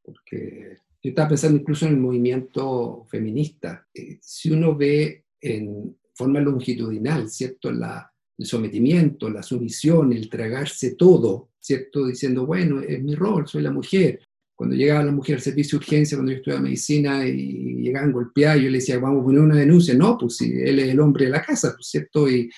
[0.00, 3.86] porque yo estaba pensando incluso en el movimiento feminista.
[3.92, 7.72] Eh, si uno ve en forma longitudinal, ¿cierto?
[7.72, 12.06] La, el sometimiento, la sumisión, el tragarse todo, ¿cierto?
[12.06, 14.20] Diciendo, bueno, es mi rol, soy la mujer.
[14.56, 18.62] Cuando llegaba la mujer al servicio de urgencia, cuando yo estudiaba medicina y llegaban golpeados,
[18.62, 19.94] yo le decía, vamos a poner una denuncia.
[19.94, 22.50] No, pues si él es el hombre de la casa, pues cierto, y,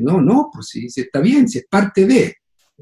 [0.00, 2.34] no, no, pues si, si, está bien, si es parte de,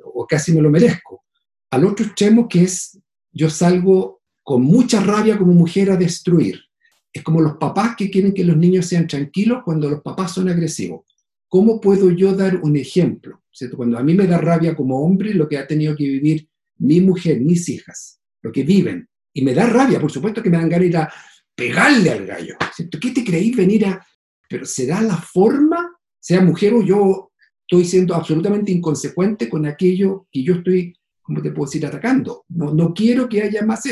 [0.05, 1.25] o casi me lo merezco.
[1.72, 2.96] Al otro extremo que es,
[3.33, 6.61] yo salgo con mucha rabia como mujer a destruir.
[7.12, 10.48] Es como los papás que quieren que los niños sean tranquilos cuando los papás son
[10.48, 11.05] agresivos.
[11.48, 13.42] ¿Cómo puedo yo dar un ejemplo?
[13.51, 13.77] ¿Cierto?
[13.77, 16.48] Cuando a mí me da rabia como hombre lo que ha tenido que vivir
[16.79, 20.59] mi mujer, mis hijas, lo que viven, y me da rabia, por supuesto que me
[20.59, 21.12] dan ganas de ir a
[21.55, 22.57] pegarle al gallo.
[23.00, 24.07] ¿Qué te creí venir a...?
[24.48, 27.33] Pero será la forma, sea mujer o yo,
[27.66, 32.44] estoy siendo absolutamente inconsecuente con aquello que yo estoy, ¿cómo te puedo decir?, atacando.
[32.48, 33.83] No, no quiero que haya más...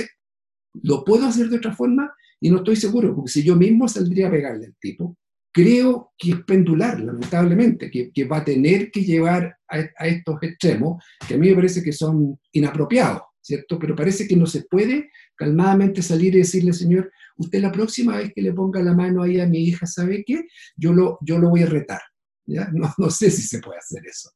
[0.82, 2.12] ¿Lo puedo hacer de otra forma?
[2.40, 5.16] Y no estoy seguro, porque si yo mismo saldría a pegarle al tipo,
[5.52, 10.36] creo que es pendular, lamentablemente, que, que va a tener que llevar a, a, estos
[10.42, 13.79] extremos, que a mí me parece que son inapropiados, ¿cierto?
[13.79, 18.33] Pero parece que no se puede calmadamente salir y decirle, Señor, usted la próxima vez
[18.35, 20.46] que le ponga la mano ahí a mi hija, ¿sabe qué?
[20.76, 22.00] Yo lo, yo lo voy a retar,
[22.46, 22.68] ¿ya?
[22.72, 24.31] No, no sé si se puede hacer eso.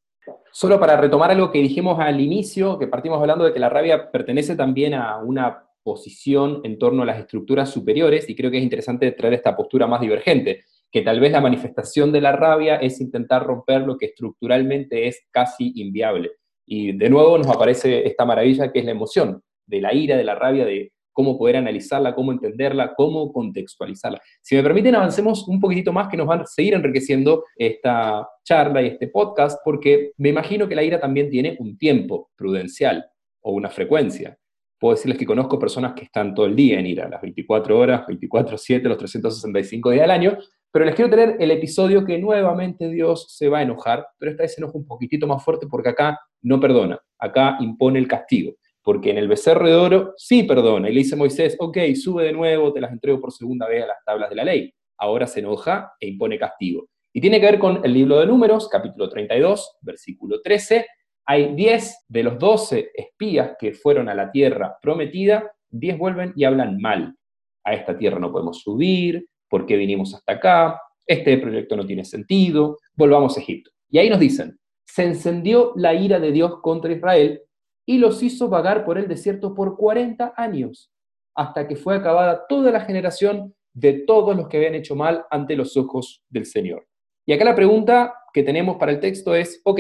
[0.53, 4.11] Solo para retomar algo que dijimos al inicio, que partimos hablando de que la rabia
[4.11, 8.63] pertenece también a una posición en torno a las estructuras superiores, y creo que es
[8.63, 13.01] interesante traer esta postura más divergente que tal vez la manifestación de la rabia es
[13.01, 16.31] intentar romper lo que estructuralmente es casi inviable.
[16.67, 20.25] Y de nuevo nos aparece esta maravilla que es la emoción, de la ira, de
[20.25, 24.21] la rabia, de cómo poder analizarla, cómo entenderla, cómo contextualizarla.
[24.43, 28.83] Si me permiten, avancemos un poquitito más, que nos van a seguir enriqueciendo esta charla
[28.83, 33.07] y este podcast, porque me imagino que la ira también tiene un tiempo prudencial
[33.41, 34.37] o una frecuencia.
[34.79, 38.07] Puedo decirles que conozco personas que están todo el día en ira, las 24 horas,
[38.07, 40.37] 24-7, los 365 días del año,
[40.75, 44.43] pero les quiero tener el episodio que nuevamente Dios se va a enojar, pero esta
[44.43, 48.57] vez se enoja un poquitito más fuerte porque acá no perdona, acá impone el castigo.
[48.83, 50.91] Porque en el becerro de oro sí perdona.
[50.91, 53.87] Y le dice Moisés, ok, sube de nuevo, te las entrego por segunda vez a
[53.87, 54.75] las tablas de la ley.
[54.99, 56.89] Ahora se enoja e impone castigo.
[57.13, 60.87] Y tiene que ver con el libro de números, capítulo 32, versículo 13.
[61.27, 66.43] Hay 10 de los 12 espías que fueron a la tierra prometida, 10 vuelven y
[66.43, 67.15] hablan mal.
[67.63, 72.05] A esta tierra no podemos subir, por qué vinimos hasta acá, este proyecto no tiene
[72.05, 73.71] sentido, volvamos a Egipto.
[73.89, 77.41] Y ahí nos dicen, se encendió la ira de Dios contra Israel
[77.87, 80.91] y los hizo vagar por el desierto por 40 años,
[81.37, 85.55] hasta que fue acabada toda la generación de todos los que habían hecho mal ante
[85.55, 86.89] los ojos del Señor.
[87.25, 89.79] Y acá la pregunta que tenemos para el texto es, ok,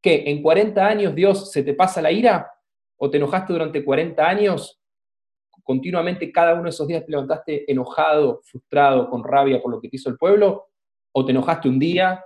[0.00, 0.24] ¿qué?
[0.30, 2.50] ¿En 40 años Dios se te pasa la ira?
[2.96, 4.80] ¿O te enojaste durante 40 años
[5.64, 9.88] continuamente cada uno de esos días te levantaste enojado, frustrado, con rabia por lo que
[9.88, 10.66] te hizo el pueblo?
[11.12, 12.22] ¿O te enojaste un día,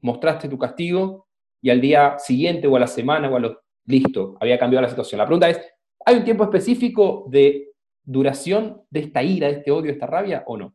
[0.00, 1.28] mostraste tu castigo
[1.60, 4.88] y al día siguiente o a la semana o a lo listo, había cambiado la
[4.88, 5.18] situación?
[5.18, 5.60] La pregunta es,
[6.04, 10.42] ¿hay un tiempo específico de duración de esta ira, de este odio, de esta rabia
[10.46, 10.74] o no?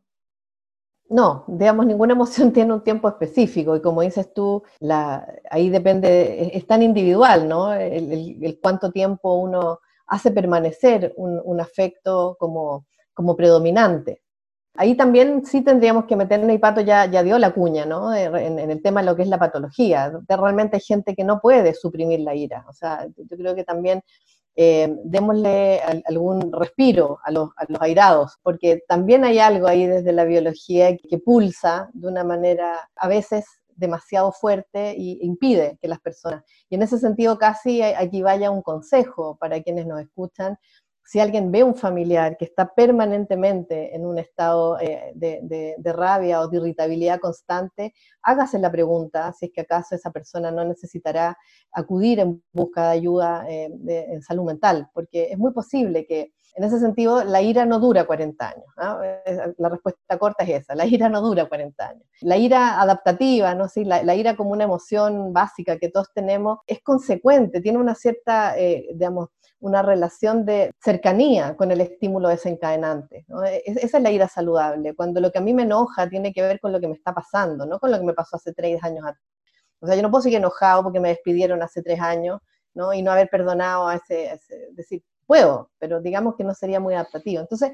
[1.10, 6.50] No, digamos, ninguna emoción tiene un tiempo específico y como dices tú, la, ahí depende,
[6.54, 7.72] es, tan individual, ¿no?
[7.72, 14.22] el, cuánto tiempo uno hace permanecer un, afecto como, como predominante.
[14.74, 18.14] Ahí también sí tendríamos que meternos, y Pato ya, ya dio la cuña, ¿no?
[18.14, 20.12] En, en, el tema de lo que es la patología.
[20.28, 22.64] Realmente hay gente que no puede suprimir la ira.
[22.68, 24.02] O sea, yo creo que también
[24.60, 30.12] eh, démosle algún respiro a los, a los, airados, porque también hay algo ahí desde
[30.12, 33.44] la biología que pulsa de una manera a veces
[33.78, 36.44] demasiado fuerte y impide que las personas.
[36.68, 40.58] Y en ese sentido casi aquí vaya un consejo para quienes nos escuchan.
[41.04, 46.48] Si alguien ve un familiar que está permanentemente en un estado eh, de, rabia o
[46.48, 51.34] de irritabilidad constante, hágase la pregunta si es que acaso esa persona no necesitará
[51.72, 56.64] acudir en busca de ayuda eh, en salud mental, porque es muy posible que En
[56.64, 58.64] ese sentido, la ira no dura 40 años.
[59.58, 62.02] La respuesta corta es esa, la ira no dura 40 años.
[62.20, 63.68] La ira adaptativa, ¿no?
[63.68, 68.58] Sí, la, ira como una emoción básica que todos tenemos, es consecuente, tiene una cierta,
[68.58, 69.28] eh, digamos,
[69.60, 73.26] una relación de cercanía con el estímulo desencadenante.
[73.46, 76.42] E, esa es la ira saludable, cuando lo que a mí me enoja tiene que
[76.42, 78.82] ver con lo que me está pasando, no con lo que me pasó hace tres
[78.82, 79.22] años atrás.
[79.80, 82.40] O sea, yo no puedo seguir enojado porque me despidieron hace tres años,
[82.74, 82.92] ¿no?
[82.92, 84.40] Y no haber perdonado a ese,
[84.72, 87.42] decir, puedo, pero digamos que no sería muy adaptativo.
[87.42, 87.72] Entonces,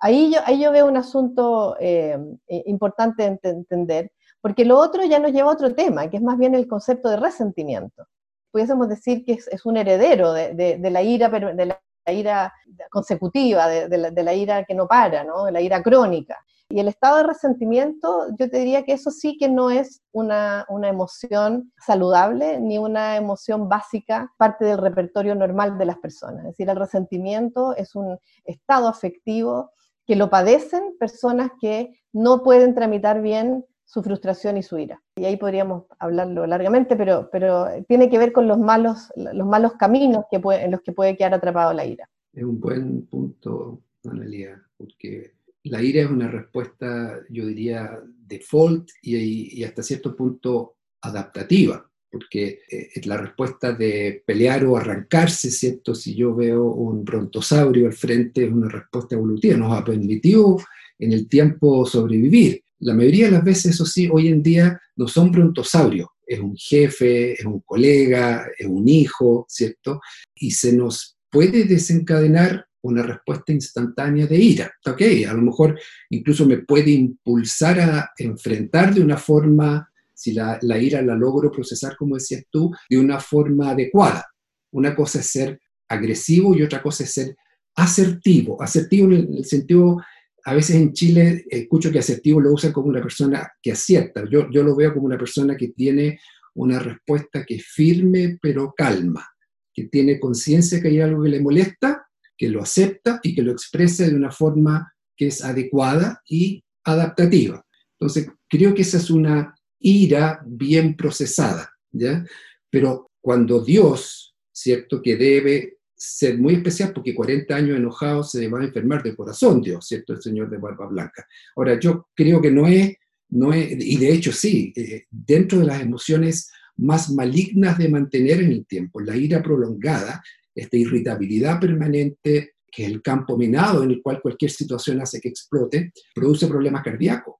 [0.00, 2.18] ahí yo, ahí yo veo un asunto eh,
[2.64, 6.38] importante de entender, porque lo otro ya nos lleva a otro tema, que es más
[6.38, 8.06] bien el concepto de resentimiento.
[8.50, 12.54] Pudiésemos decir que es, un heredero de, la ira, de la ira
[12.90, 15.44] consecutiva, de, la, de, la, ira que no para, ¿no?
[15.44, 16.38] de la ira crónica.
[16.68, 20.66] Y el estado de resentimiento, yo te diría que eso sí que no es una,
[20.68, 26.40] emoción saludable ni una emoción básica, parte del repertorio normal de las personas.
[26.40, 29.70] Es decir, el resentimiento es un estado afectivo
[30.06, 35.00] que lo padecen personas que no pueden tramitar bien su frustración y su ira.
[35.16, 39.74] Y ahí podríamos hablarlo largamente, pero, pero tiene que ver con los malos, los malos
[39.74, 42.08] caminos que en los que puede quedar atrapado la ira.
[42.32, 45.35] Es un buen punto, Analia, porque
[45.68, 52.88] la ira es una respuesta, yo diría, default y, hasta cierto punto adaptativa, porque eh,
[52.94, 55.94] es la respuesta de pelear o arrancarse, ¿cierto?
[55.94, 60.56] Si yo veo un brontosaurio al frente, es una respuesta evolutiva, nos ha permitido
[60.98, 62.62] en el tiempo sobrevivir.
[62.80, 66.56] La mayoría de las veces, eso sí, hoy en día no son brontosaurios, es un
[66.56, 70.00] jefe, es un colega, es un hijo, ¿cierto?
[70.34, 74.72] Y se nos puede desencadenar una respuesta instantánea de ira.
[74.86, 75.78] Ok, a lo mejor
[76.10, 81.96] incluso me puede impulsar a enfrentar de una forma, si la, ira la logro procesar,
[81.96, 84.26] como decías tú, de una forma adecuada.
[84.72, 87.36] Una cosa es ser agresivo y otra cosa es ser
[87.74, 88.62] asertivo.
[88.62, 89.98] Asertivo en el, sentido,
[90.44, 94.24] a veces en Chile escucho que asertivo lo usan como una persona que acierta.
[94.30, 96.18] Yo, yo lo veo como una persona que tiene
[96.54, 99.26] una respuesta que es firme pero calma,
[99.72, 102.05] que tiene conciencia que hay algo que le molesta
[102.36, 107.64] que lo acepta y que lo expresa de una forma que es adecuada y adaptativa.
[107.98, 112.24] Entonces, creo que esa es una ira bien procesada, ¿ya?
[112.70, 115.00] Pero cuando Dios, ¿cierto?
[115.02, 119.62] Que debe ser muy especial porque 40 años enojado se va a enfermar de corazón
[119.62, 120.12] Dios, ¿cierto?
[120.12, 121.26] El Señor de Barba Blanca.
[121.56, 122.94] Ahora, yo creo que no es,
[123.30, 128.42] no es y de hecho sí, eh, dentro de las emociones más malignas de mantener
[128.42, 130.22] en el tiempo, la ira prolongada
[130.56, 135.28] esta irritabilidad permanente, que es el campo minado en el cual cualquier situación hace que
[135.28, 137.36] explote, produce problemas cardíacos,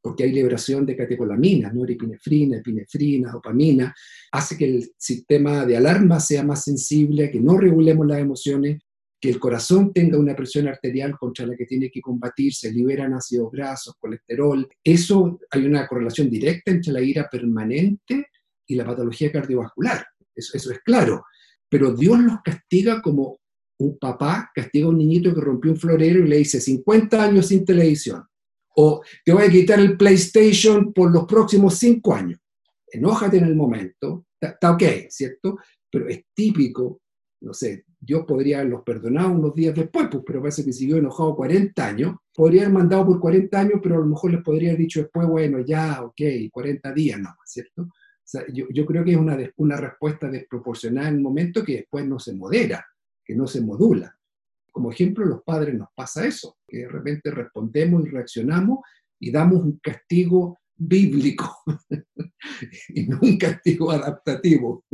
[0.00, 3.94] porque hay liberación de catecolaminas, norepinefrina, epinefrina, dopamina,
[4.32, 8.80] hace que el sistema de alarma sea más sensible, que no regulemos las emociones,
[9.20, 13.14] que el corazón tenga una presión arterial contra la que tiene que combatir, se liberan
[13.14, 14.68] ácidos grasos, colesterol.
[14.82, 18.26] Eso hay una correlación directa entre la ira permanente
[18.66, 20.04] y la patología cardiovascular.
[20.34, 21.22] Eso, eso es claro
[21.74, 23.40] pero Dios los castiga como
[23.80, 27.48] un papá castiga a un niñito que rompió un florero y le dice 50 años
[27.48, 28.24] sin televisión,
[28.76, 32.38] o te voy a quitar el PlayStation por los próximos 5 años.
[32.86, 35.58] Enójate en el momento, está ok, ¿cierto?
[35.90, 37.00] Pero es típico,
[37.40, 41.34] no sé, Dios podría haberlos perdonado unos días después, pues, pero parece que siguió enojado
[41.34, 42.14] 40 años.
[42.32, 45.26] Podría haber mandado por 40 años, pero a lo mejor les podría haber dicho después,
[45.26, 46.20] bueno, ya, ok,
[46.52, 47.88] 40 días no, ¿cierto?
[48.52, 52.34] Yo, creo que es una, una respuesta desproporcionada en el momento que después no se
[52.34, 52.84] modera,
[53.24, 54.16] que no se modula.
[54.70, 58.80] Como ejemplo, los padres nos pasa eso, que de repente respondemos y reaccionamos
[59.20, 61.48] y damos un castigo bíblico
[62.88, 64.84] y no un castigo adaptativo.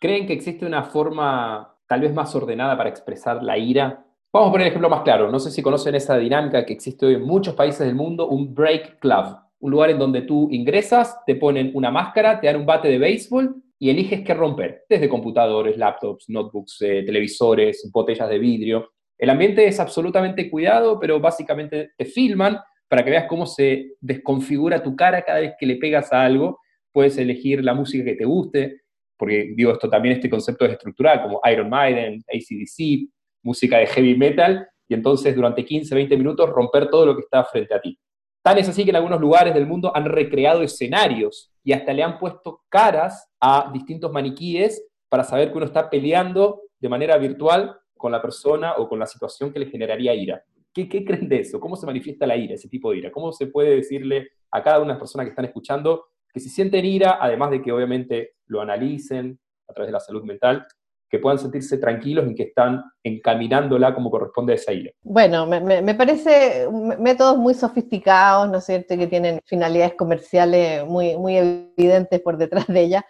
[0.00, 4.04] ¿Creen que existe una forma tal vez más ordenada para expresar la ira?
[4.32, 5.30] Vamos a poner el ejemplo más claro.
[5.30, 8.54] No sé si conocen esa dinámica que existe hoy en muchos países del mundo, un
[8.54, 12.66] break club un lugar en donde tú ingresas, te ponen una máscara, te dan un
[12.66, 18.38] bate de béisbol y eliges qué romper, desde computadores, laptops, notebooks, eh, televisores, botellas de
[18.38, 18.92] vidrio.
[19.18, 24.84] El ambiente es absolutamente cuidado, pero básicamente te filman para que veas cómo se desconfigura
[24.84, 26.60] tu cara cada vez que le pegas a algo.
[26.92, 28.82] Puedes elegir la música que te guste,
[29.18, 33.10] porque digo, esto también este concepto es estructural, como Iron Maiden, ACDC,
[33.42, 37.42] música de heavy metal, y entonces durante 15, 20 minutos romper todo lo que está
[37.42, 37.98] frente a ti.
[38.46, 42.04] Tan es así que en algunos lugares del mundo han recreado escenarios y hasta le
[42.04, 47.76] han puesto caras a distintos maniquíes para saber que uno está peleando de manera virtual
[47.96, 50.44] con la persona o con la situación que le generaría ira.
[50.72, 51.58] ¿Qué, creen de eso?
[51.58, 53.10] ¿Cómo se manifiesta la ira, ese tipo de ira?
[53.10, 56.48] ¿Cómo se puede decirle a cada una de las personas que están escuchando que si
[56.48, 60.64] sienten ira, además de que obviamente lo analicen a través de la salud mental,
[61.08, 64.90] que puedan sentirse tranquilos y que están encaminándola como corresponde a esa ira.
[65.02, 71.16] Bueno, me, me, parece métodos muy sofisticados, ¿no es cierto?, que tienen finalidades comerciales muy,
[71.16, 73.06] muy evidentes por detrás de ella,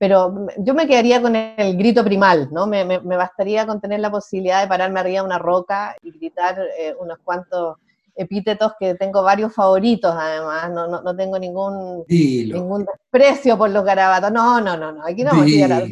[0.00, 2.66] pero yo me quedaría con el grito primal, ¿no?
[2.66, 6.58] Me, me, bastaría con tener la posibilidad de pararme arriba de una roca y gritar
[6.78, 7.76] eh, unos cuantos
[8.14, 13.84] epítetos que tengo varios favoritos además, no, no, no tengo ningún, ningún desprecio por los
[13.84, 15.30] garabatos, no, no, no, no, aquí no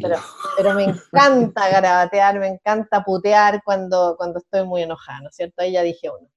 [0.01, 0.17] pero,
[0.57, 5.61] pero, me encanta garabatear, me encanta putear cuando, cuando estoy muy enojada, ¿no es cierto?
[5.61, 6.27] Ahí ya dije uno.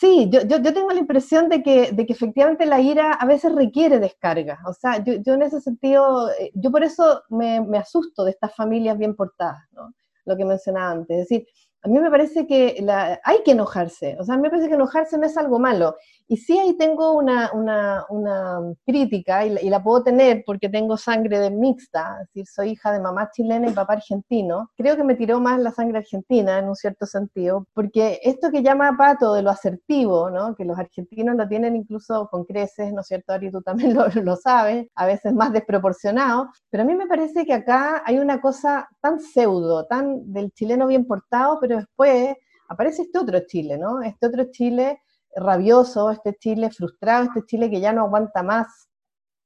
[0.00, 3.26] Sí, yo, yo, yo, tengo la impresión de que, de que efectivamente la ira a
[3.26, 4.60] veces requiere descarga.
[4.64, 8.30] O sea, yo, yo en ese sentido, eh, yo por eso me, me, asusto de
[8.30, 9.92] estas familias bien portadas, ¿no?
[10.24, 11.18] Lo que mencionaba antes.
[11.18, 11.48] Es decir,
[11.82, 14.68] a mí me parece que la, hay que enojarse, o sea, a mí me parece
[14.68, 15.96] que enojarse no es algo malo.
[16.30, 21.38] Y sí ahí tengo una, una, una crítica, y la, puedo tener porque tengo sangre
[21.38, 24.70] de mixta, es decir, soy hija de mamá chilena y papá argentino.
[24.76, 28.62] Creo que me tiró más la sangre argentina en un cierto sentido, porque esto que
[28.62, 30.54] llama Pato de lo asertivo, ¿no?
[30.54, 33.50] que los argentinos lo tienen incluso con creces, ¿no es cierto, Ari?
[33.50, 37.54] Tú también lo, lo sabes, a veces más desproporcionado, pero a mí me parece que
[37.54, 42.36] acá hay una cosa tan pseudo, tan del chileno bien portado, pero después
[42.68, 44.02] aparece este otro Chile, ¿no?
[44.02, 45.00] Este otro Chile
[45.34, 48.88] rabioso, este Chile frustrado, este Chile que ya no aguanta más,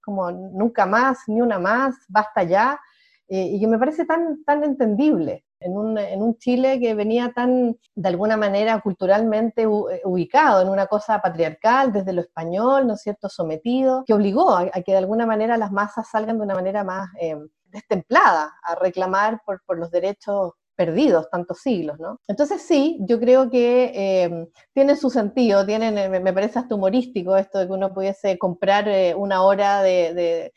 [0.03, 2.81] como nunca más, ni una más, basta ya,
[3.29, 5.45] eh, y que me parece tan, tan entendible.
[5.61, 10.69] En un, en un, Chile que venía tan, de alguna manera, culturalmente eh, ubicado en
[10.69, 14.99] una cosa patriarcal, desde lo español, ¿no es cierto?, sometido, que obligó a, que de
[14.99, 19.79] alguna manera las masas salgan de una manera más eh, destemplada a reclamar por, por
[19.79, 22.19] los derechos perdidos tantos siglos, ¿no?
[22.27, 27.37] Entonces sí, yo creo que eh, tiene su sentido, tienen, eh, me parece hasta humorístico
[27.37, 30.53] esto de que uno pudiese comprar eh, una hora de,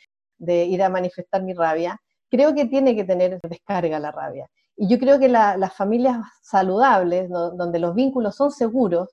[0.48, 2.00] ir a manifestar mi rabia.
[2.30, 4.48] Creo que tiene que tener descarga la rabia.
[4.78, 9.10] Y yo creo que las familias saludables, donde los vínculos son seguros,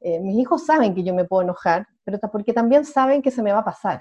[0.00, 3.52] mis hijos saben que yo me puedo enojar, pero porque también saben que se me
[3.52, 4.00] va a pasar,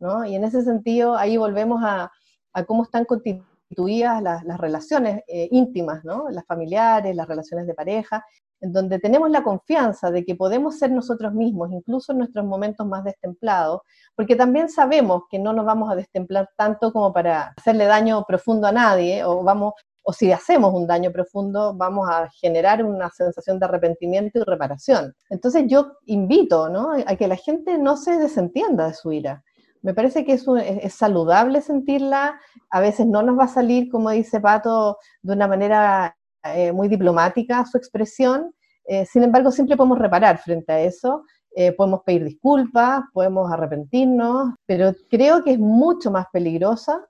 [0.00, 0.24] ¿no?
[0.24, 2.10] Y en ese sentido, ahí volvemos a,
[2.52, 6.28] a cómo están constituidos las, las relaciones eh, íntimas, ¿no?
[6.30, 8.24] las familiares, las relaciones de pareja,
[8.60, 12.86] en donde tenemos la confianza de que podemos ser nosotros mismos, incluso en nuestros momentos
[12.86, 13.82] más destemplados,
[14.14, 18.66] porque también sabemos que no nos vamos a destemplar tanto como para hacerle daño profundo
[18.66, 19.74] a nadie, o vamos
[20.06, 25.14] o si hacemos un daño profundo, vamos a generar una sensación de arrepentimiento y reparación.
[25.30, 26.92] Entonces yo invito ¿no?
[26.92, 29.42] a que la gente no se desentienda de su ira,
[29.84, 34.08] me parece que es, es, saludable sentirla, a veces no nos va a salir, como
[34.08, 38.54] dice Pato, de una manera eh, muy diplomática su expresión,
[38.86, 41.24] eh, sin embargo siempre podemos reparar frente a eso,
[41.54, 47.06] eh, podemos pedir disculpas, podemos arrepentirnos, pero creo que es mucho más peligrosa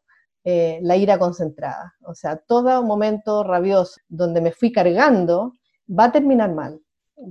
[0.47, 5.55] la ira concentrada, o sea, todo momento rabioso donde me fui cargando
[5.89, 6.84] va a terminar mal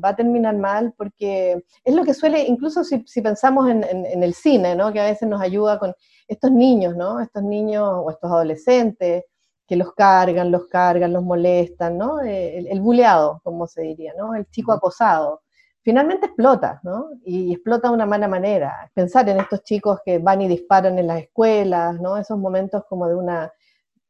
[0.03, 3.83] va a terminar mal porque es lo que suele, incluso si, pensamos en,
[4.23, 4.91] el cine, ¿no?
[4.93, 5.93] que a veces nos ayuda con
[6.27, 7.19] estos niños, ¿no?
[7.19, 9.23] estos niños o estos adolescentes
[9.67, 12.21] que los cargan, los cargan, los molestan, ¿no?
[12.21, 14.35] Eh, el, el buleado, como se diría, ¿no?
[14.35, 15.41] el chico acosado.
[15.83, 17.09] Finalmente explota, ¿no?
[17.25, 18.89] Y, explota de una mala manera.
[18.93, 22.17] Pensar en estos chicos que van y disparan en las escuelas, ¿no?
[22.17, 23.51] Esos momentos como de una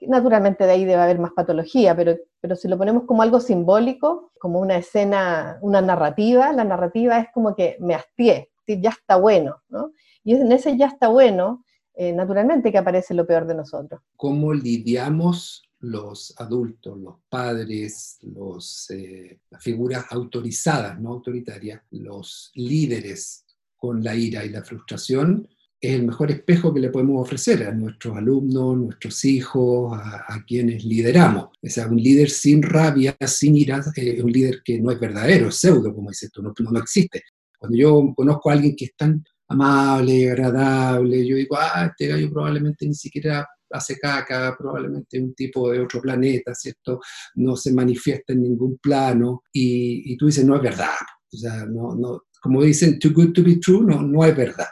[0.07, 4.31] naturalmente de ahí debe haber más patología, pero, pero si lo ponemos como algo simbólico,
[4.39, 9.61] como una escena, una narrativa, la narrativa es como que me hastié, ya está bueno,
[9.69, 9.91] ¿no?
[10.23, 11.63] Y en ese ya está bueno,
[11.95, 14.01] eh, naturalmente que aparece lo peor de nosotros.
[14.15, 23.45] ¿Cómo lidiamos los adultos, los padres, los, eh, las figuras autorizadas, no autoritarias, los líderes
[23.75, 25.47] con la ira y la frustración?
[25.83, 30.85] Es el mejor espejo que le podemos ofrecer a nuestros alumnos, nuestros hijos, a, quienes
[30.85, 31.49] lideramos.
[31.61, 34.99] O sea, un líder sin rabia, sin ira, eh, es un líder que no es
[34.99, 37.23] verdadero, es pseudo, como dices tú, no, no, existe.
[37.59, 42.31] Cuando yo conozco a alguien que es tan amable, agradable, yo digo, ah, este gallo
[42.31, 47.01] probablemente ni siquiera hace caca, probablemente un tipo de otro planeta, ¿cierto?
[47.35, 50.95] No se manifiesta en ningún plano y, y tú dices, no es verdad.
[51.33, 54.67] O sea, no, no, como dicen, too good to be true, no, no es verdad.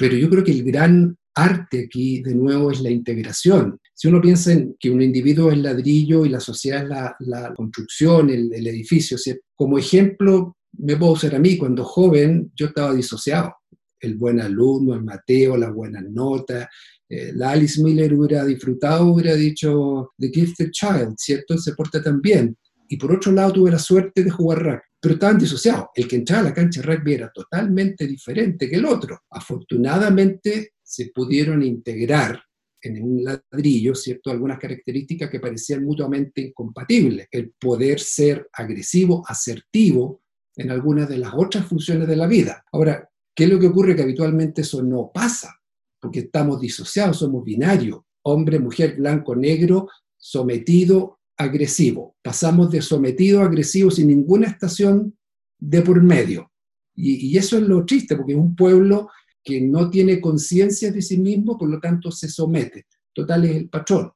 [0.00, 3.78] Pero yo creo que el gran arte aquí, de nuevo, es la integración.
[3.92, 6.84] Si uno piensa en que un individuo es ladrillo y la sociedad
[7.20, 9.18] es la, construcción, el, edificio,
[9.54, 13.54] como ejemplo, me puedo usar a mí, cuando joven yo estaba disociado.
[14.00, 16.66] El buen alumno, el Mateo, las buenas notas.
[17.06, 21.58] Eh, la Alice Miller hubiera disfrutado, hubiera dicho, The Gifted Child, ¿cierto?
[21.58, 22.56] Se porta tan bien.
[22.88, 25.86] Y por otro lado, tuve la suerte de jugar rugby pero estaban disociados.
[25.94, 29.22] El que entraba a la cancha de rugby era totalmente diferente que el otro.
[29.30, 32.42] Afortunadamente se pudieron integrar
[32.82, 34.30] en un ladrillo, ¿cierto?
[34.30, 37.28] Algunas características que parecían mutuamente incompatibles.
[37.30, 40.22] El poder ser agresivo, asertivo
[40.56, 42.64] en algunas de las otras funciones de la vida.
[42.72, 43.96] Ahora, ¿qué es lo que ocurre?
[43.96, 45.54] Que habitualmente eso no pasa,
[46.00, 52.16] porque estamos disociados, somos binarios, hombre, mujer, blanco, negro, sometido, agresivo.
[52.22, 55.16] Pasamos de sometido a agresivo sin ninguna estación
[55.58, 56.50] de por medio.
[56.94, 59.08] Y, eso es lo triste, porque es un pueblo
[59.42, 62.86] que no tiene conciencia de sí mismo, por lo tanto se somete.
[63.12, 64.12] Total es el patrón,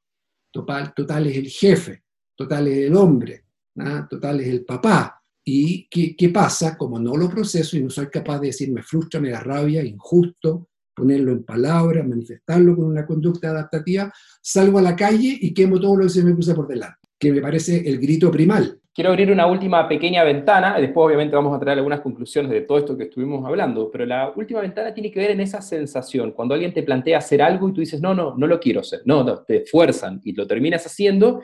[0.53, 2.05] total, es el jefe,
[2.37, 3.47] total es el hombre,
[4.11, 5.21] total es el papá.
[5.47, 6.77] ¿Y qué, qué, pasa?
[6.77, 9.83] Como no lo proceso y no soy capaz de decir me frustra, me da rabia,
[9.83, 15.81] injusto, ponerlo en palabras, manifestarlo con una conducta adaptativa, salgo a la calle y quemo
[15.81, 18.79] todo lo que se me cruza por delante, que me parece el grito primal.
[18.93, 22.79] Quiero abrir una última pequeña ventana, después obviamente vamos a traer algunas conclusiones de todo
[22.79, 26.55] esto que estuvimos hablando, pero la última ventana tiene que ver en esa sensación, cuando
[26.55, 29.43] alguien te plantea hacer algo y tú dices, no, no, no lo quiero hacer, no,
[29.43, 31.43] te fuerzan y lo terminas haciendo,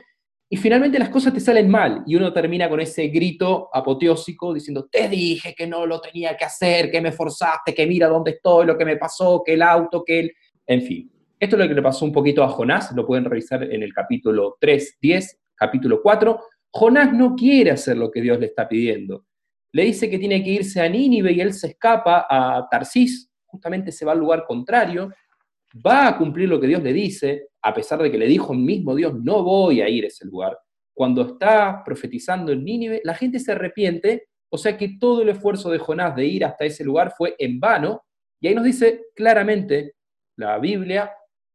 [0.49, 4.89] y finalmente las cosas te salen mal, y uno termina con ese grito apoteósico diciendo,
[4.89, 8.65] te dije que no lo tenía que hacer, que me forzaste, que mira dónde estoy,
[8.65, 10.33] lo que me pasó, que el auto, que el...
[10.69, 11.11] En fin,
[11.41, 13.93] esto es lo que le pasó un poquito a Jonás, lo pueden revisar en el
[13.93, 16.41] capítulo 3, 10, capítulo 4,
[16.73, 19.27] Jonás no quiere hacer lo que Dios le está pidiendo.
[19.73, 23.93] Le dice que tiene que irse a Nínive y él se escapa a Tarsis, justamente
[23.93, 25.11] se va al lugar contrario,
[25.87, 28.95] va a cumplir lo que Dios le dice, a pesar de que le dijo mismo
[28.95, 30.59] Dios, no voy a ir a ese lugar.
[30.95, 35.71] Cuando está profetizando en Nínive, la gente se arrepiente, o sea que todo el esfuerzo
[35.71, 38.03] de Jonás de ir hasta ese lugar fue en vano,
[38.41, 39.95] y ahí nos dice claramente
[40.37, 41.13] la Biblia,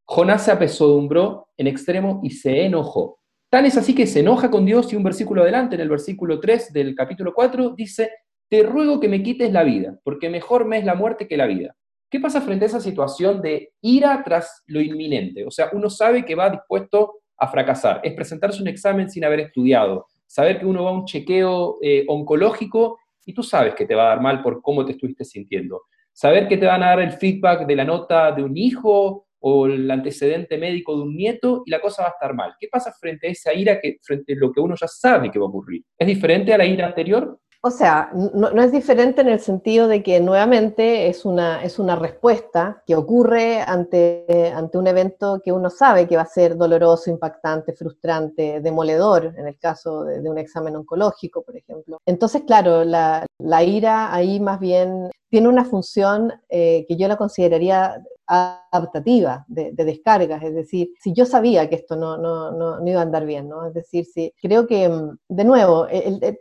[0.07, 3.19] Jonás se apesadumbró en extremo y se enojó.
[3.55, 6.41] Tan es así que se enoja con Dios y un versículo adelante, en el versículo
[6.41, 8.11] 3 del capítulo 4, dice,
[8.49, 11.45] te ruego que me quites la vida, porque mejor me es la muerte que la
[11.45, 11.73] vida.
[12.09, 15.45] ¿Qué pasa frente a esa situación de ira tras lo inminente?
[15.45, 18.01] O sea, uno sabe que va dispuesto a fracasar.
[18.03, 22.03] Es presentarse un examen sin haber estudiado, saber que uno va a un chequeo eh,
[22.09, 25.83] oncológico y tú sabes que te va a dar mal por cómo te estuviste sintiendo.
[26.11, 29.67] Saber que te van a dar el feedback de la nota de un hijo o
[29.67, 32.55] el antecedente médico de un nieto y la cosa va a estar mal.
[32.59, 35.37] ¿Qué pasa frente a esa ira que frente a lo que uno ya sabe que
[35.37, 35.83] va a ocurrir?
[35.99, 37.39] ¿Es diferente a la ira anterior?
[37.61, 41.95] O sea, no, es diferente en el sentido de que nuevamente es una, es una
[41.95, 47.11] respuesta que ocurre ante, ante un evento que uno sabe que va a ser doloroso,
[47.11, 51.99] impactante, frustrante, demoledor, en el caso de, un examen oncológico, por ejemplo.
[52.05, 57.17] Entonces, claro, la, la ira ahí más bien tiene una función eh, que yo la
[57.17, 62.79] consideraría adaptativa de, de, descargas, es decir, si yo sabía que esto no, no, no,
[62.79, 63.67] no, iba a andar bien, ¿no?
[63.67, 66.39] Es decir, si creo que, mm, de nuevo, el, el,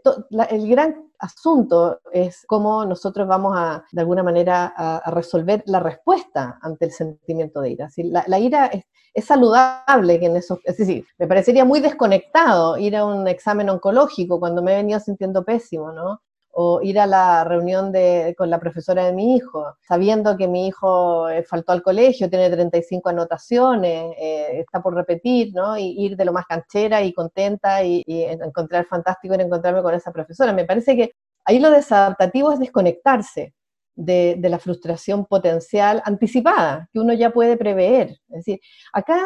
[0.51, 5.81] el gran asunto es cómo nosotros vamos a, de alguna manera, a, a resolver la
[5.81, 7.91] respuesta ante el sentimiento de ira.
[7.91, 11.81] Si la, la, ira es, es saludable que en eso, es decir, me parecería muy
[11.81, 16.21] desconectado ir a un examen oncológico cuando me he venido sintiendo pésimo, ¿no?
[16.57, 20.69] O ir a la reunión de, con la profesora de mi hijo, sabiendo que mi
[20.69, 25.77] hijo eh, faltó al colegio, tiene 35 anotaciones, eh, está por repetir, ¿no?
[25.77, 30.13] Y ir de lo más canchera y contenta y, encontrar fantástico en encontrarme con esa
[30.13, 30.53] profesora.
[30.53, 31.13] Me parece que
[31.45, 33.53] ahí lo desadaptativo es desconectarse
[33.97, 38.11] de, de, la frustración potencial anticipada, que uno ya puede prever.
[38.29, 38.61] Es decir,
[38.93, 39.21] acá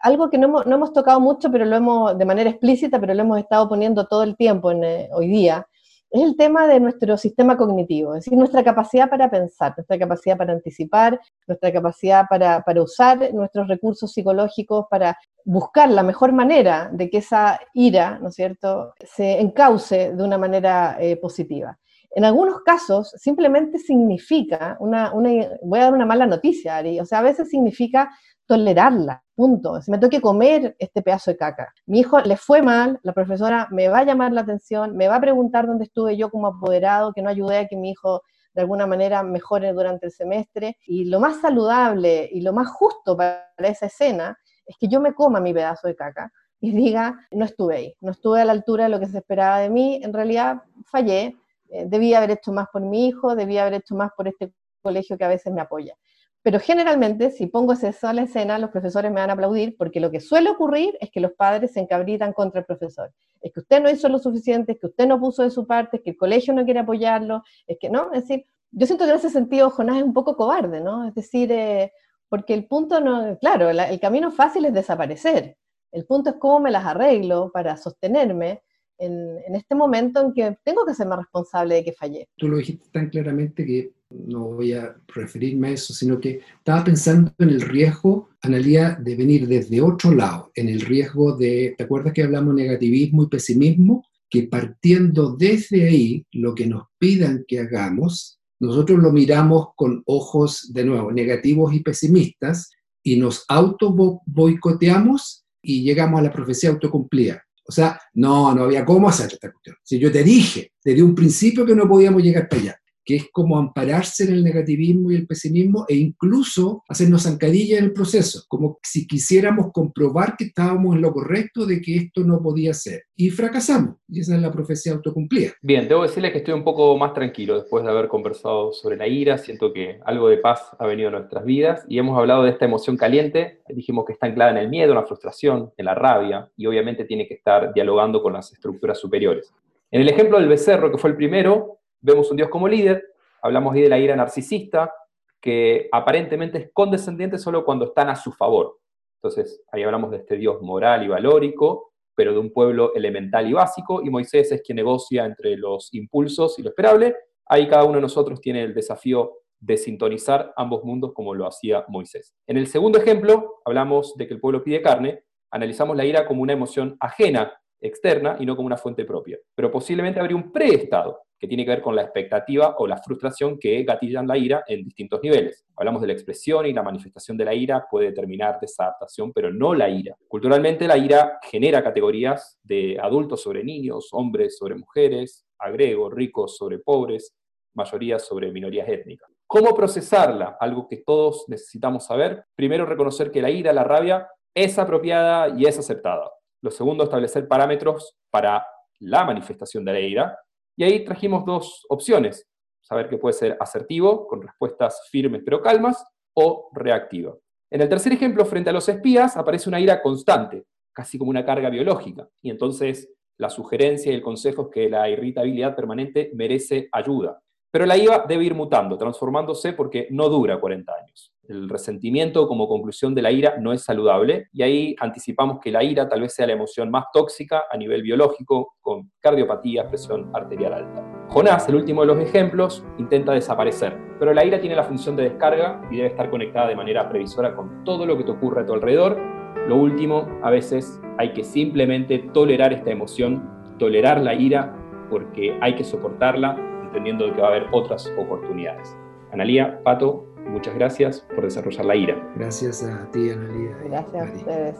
[0.00, 3.14] algo que no hemos, no hemos tocado mucho, pero lo hemos, de manera explícita, pero
[3.14, 5.66] lo hemos estado poniendo todo el tiempo en, eh, hoy día,
[6.12, 10.36] es el tema de nuestro sistema cognitivo, es decir, nuestra capacidad para pensar, nuestra capacidad
[10.36, 16.90] para anticipar, nuestra capacidad para, para, usar nuestros recursos psicológicos para buscar la mejor manera
[16.92, 21.78] de que esa ira, ¿no es cierto?, se encauce de una manera eh, positiva.
[22.14, 25.30] En algunos casos simplemente significa, una, una,
[25.62, 28.10] voy a dar una mala noticia, Ari, o sea, a veces significa
[28.46, 29.80] tolerarla, punto.
[29.80, 31.72] Si me toque comer este pedazo de caca.
[31.86, 35.16] Mi hijo le fue mal, la profesora me va a llamar la atención, me va
[35.16, 38.22] a preguntar dónde estuve yo como apoderado, que no ayudé a que mi hijo
[38.54, 40.76] de alguna manera mejore durante el semestre.
[40.86, 44.36] Y lo más saludable y lo más justo para esa escena
[44.66, 48.12] es que yo me coma mi pedazo de caca y diga, no estuve ahí, no
[48.12, 51.36] estuve a la altura de lo que se esperaba de mí, en realidad fallé,
[51.72, 54.52] eh, debía haber hecho más por mi hijo, debía haber hecho más por este
[54.82, 55.96] colegio que a veces me apoya.
[56.42, 60.00] Pero generalmente, si pongo eso a la escena, los profesores me van a aplaudir porque
[60.00, 63.12] lo que suele ocurrir es que los padres se encabritan contra el profesor.
[63.40, 65.96] Es que usted no hizo lo suficiente, es que usted no puso de su parte,
[65.96, 69.10] es que el colegio no quiere apoyarlo, es que no, es decir, yo siento que
[69.10, 71.06] en ese sentido Jonás es un poco cobarde, ¿no?
[71.06, 71.92] Es decir, eh,
[72.28, 75.56] porque el punto no, claro, la, el camino fácil es desaparecer.
[75.92, 78.62] El punto es cómo me las arreglo para sostenerme
[79.02, 82.28] en, este momento en que tengo que más responsable de que fallé.
[82.36, 86.84] Tú lo dijiste tan claramente que no voy a referirme a eso, sino que estaba
[86.84, 91.84] pensando en el riesgo, Analía, de venir desde otro lado, en el riesgo de, ¿te
[91.84, 94.04] acuerdas que hablamos negativismo y pesimismo?
[94.28, 100.72] Que partiendo desde ahí, lo que nos pidan que hagamos, nosotros lo miramos con ojos,
[100.72, 102.70] de nuevo, negativos y pesimistas,
[103.02, 107.42] y nos auto boicoteamos y llegamos a la profecía autocumplida.
[107.64, 109.76] O sea, no, no había cómo hacer esta cuestión.
[109.82, 113.28] Si yo te dije desde un principio que no podíamos llegar para allá, que es
[113.32, 118.44] como ampararse en el negativismo y el pesimismo e incluso hacernos zancadilla en el proceso,
[118.48, 123.04] como si quisiéramos comprobar que estábamos en lo correcto de que esto no podía ser.
[123.16, 125.52] Y fracasamos, y esa es la profecía autocumplida.
[125.62, 129.06] Bien, debo decirle que estoy un poco más tranquilo después de haber conversado sobre la
[129.06, 132.50] ira, siento que algo de paz ha venido a nuestras vidas y hemos hablado de
[132.50, 135.94] esta emoción caliente, dijimos que está anclada en el miedo, en la frustración, en la
[135.94, 139.52] rabia y obviamente tiene que estar dialogando con las estructuras superiores.
[139.90, 143.74] En el ejemplo del becerro, que fue el primero, vemos un Dios como líder, hablamos
[143.74, 144.92] de la ira narcisista,
[145.40, 148.78] que aparentemente es condescendiente solo cuando están a su favor.
[149.22, 153.52] Entonces, ahí hablamos de este Dios moral y valórico, pero de un pueblo elemental y
[153.52, 157.16] básico, y Moisés es quien negocia entre los impulsos y lo esperable.
[157.46, 161.84] Ahí cada uno de nosotros tiene el desafío de sintonizar ambos mundos como lo hacía
[161.88, 162.34] Moisés.
[162.46, 166.42] En el segundo ejemplo, hablamos de que el pueblo pide carne, analizamos la ira como
[166.42, 169.38] una emoción ajena, externa, y no como una fuente propia.
[169.54, 173.58] Pero posiblemente habría un preestado, que tiene que ver con la expectativa o la frustración
[173.58, 175.64] que gatillan la ira en distintos niveles.
[175.76, 179.74] Hablamos de la expresión y la manifestación de la ira puede determinar desadaptación, pero no
[179.74, 180.14] la ira.
[180.28, 186.78] Culturalmente la ira genera categorías de adultos sobre niños, hombres sobre mujeres, agrego, ricos sobre
[186.78, 187.34] pobres,
[187.74, 189.28] mayoría sobre minorías étnicas.
[189.48, 190.56] ¿Cómo procesarla?
[190.60, 192.44] Algo que todos necesitamos saber.
[192.54, 196.30] Primero, reconocer que la ira, la rabia, es apropiada y es aceptada.
[196.60, 198.64] Lo segundo, establecer parámetros para
[199.00, 200.38] la manifestación de la ira.
[200.76, 202.48] Y ahí trajimos dos opciones,
[202.80, 206.04] saber que puede ser asertivo, con respuestas firmes pero calmas,
[206.34, 207.34] o reactiva.
[207.70, 211.44] En el tercer ejemplo, frente a los espías, aparece una ira constante, casi como una
[211.44, 216.88] carga biológica, y entonces la sugerencia y el consejo es que la irritabilidad permanente merece
[216.92, 217.42] ayuda.
[217.70, 221.31] Pero la IVA debe ir mutando, transformándose porque no dura 40 años.
[221.48, 225.82] El resentimiento como conclusión de la ira no es saludable y ahí anticipamos que la
[225.82, 230.74] ira tal vez sea la emoción más tóxica a nivel biológico, con cardiopatía, presión arterial
[230.74, 231.26] alta.
[231.30, 235.24] Jonás, el último de los ejemplos, intenta desaparecer, pero la ira tiene la función de
[235.24, 238.66] descarga y debe estar conectada de manera previsora con todo lo que te ocurre a
[238.66, 239.18] tu alrededor.
[239.66, 244.76] Lo último, a veces hay que simplemente tolerar esta emoción, tolerar la ira,
[245.10, 248.96] porque hay que soportarla entendiendo que va a haber otras oportunidades.
[249.32, 252.32] Analía, Pato, muchas gracias por desarrollar la ira.
[252.36, 253.76] Gracias a ti, Analía.
[253.84, 254.76] Gracias a ustedes.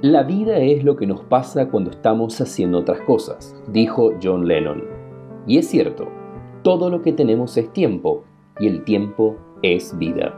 [0.00, 4.84] La vida es lo que nos pasa cuando estamos haciendo otras cosas, dijo John Lennon.
[5.46, 6.08] Y es cierto,
[6.62, 8.24] todo lo que tenemos es tiempo
[8.58, 10.34] y el tiempo es vida.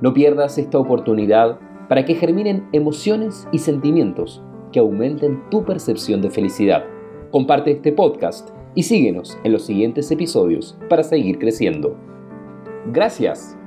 [0.00, 4.42] No pierdas esta oportunidad para que germinen emociones y sentimientos
[4.72, 6.84] que aumenten tu percepción de felicidad.
[7.30, 11.96] Comparte este podcast y síguenos en los siguientes episodios para seguir creciendo.
[12.92, 13.57] Gracias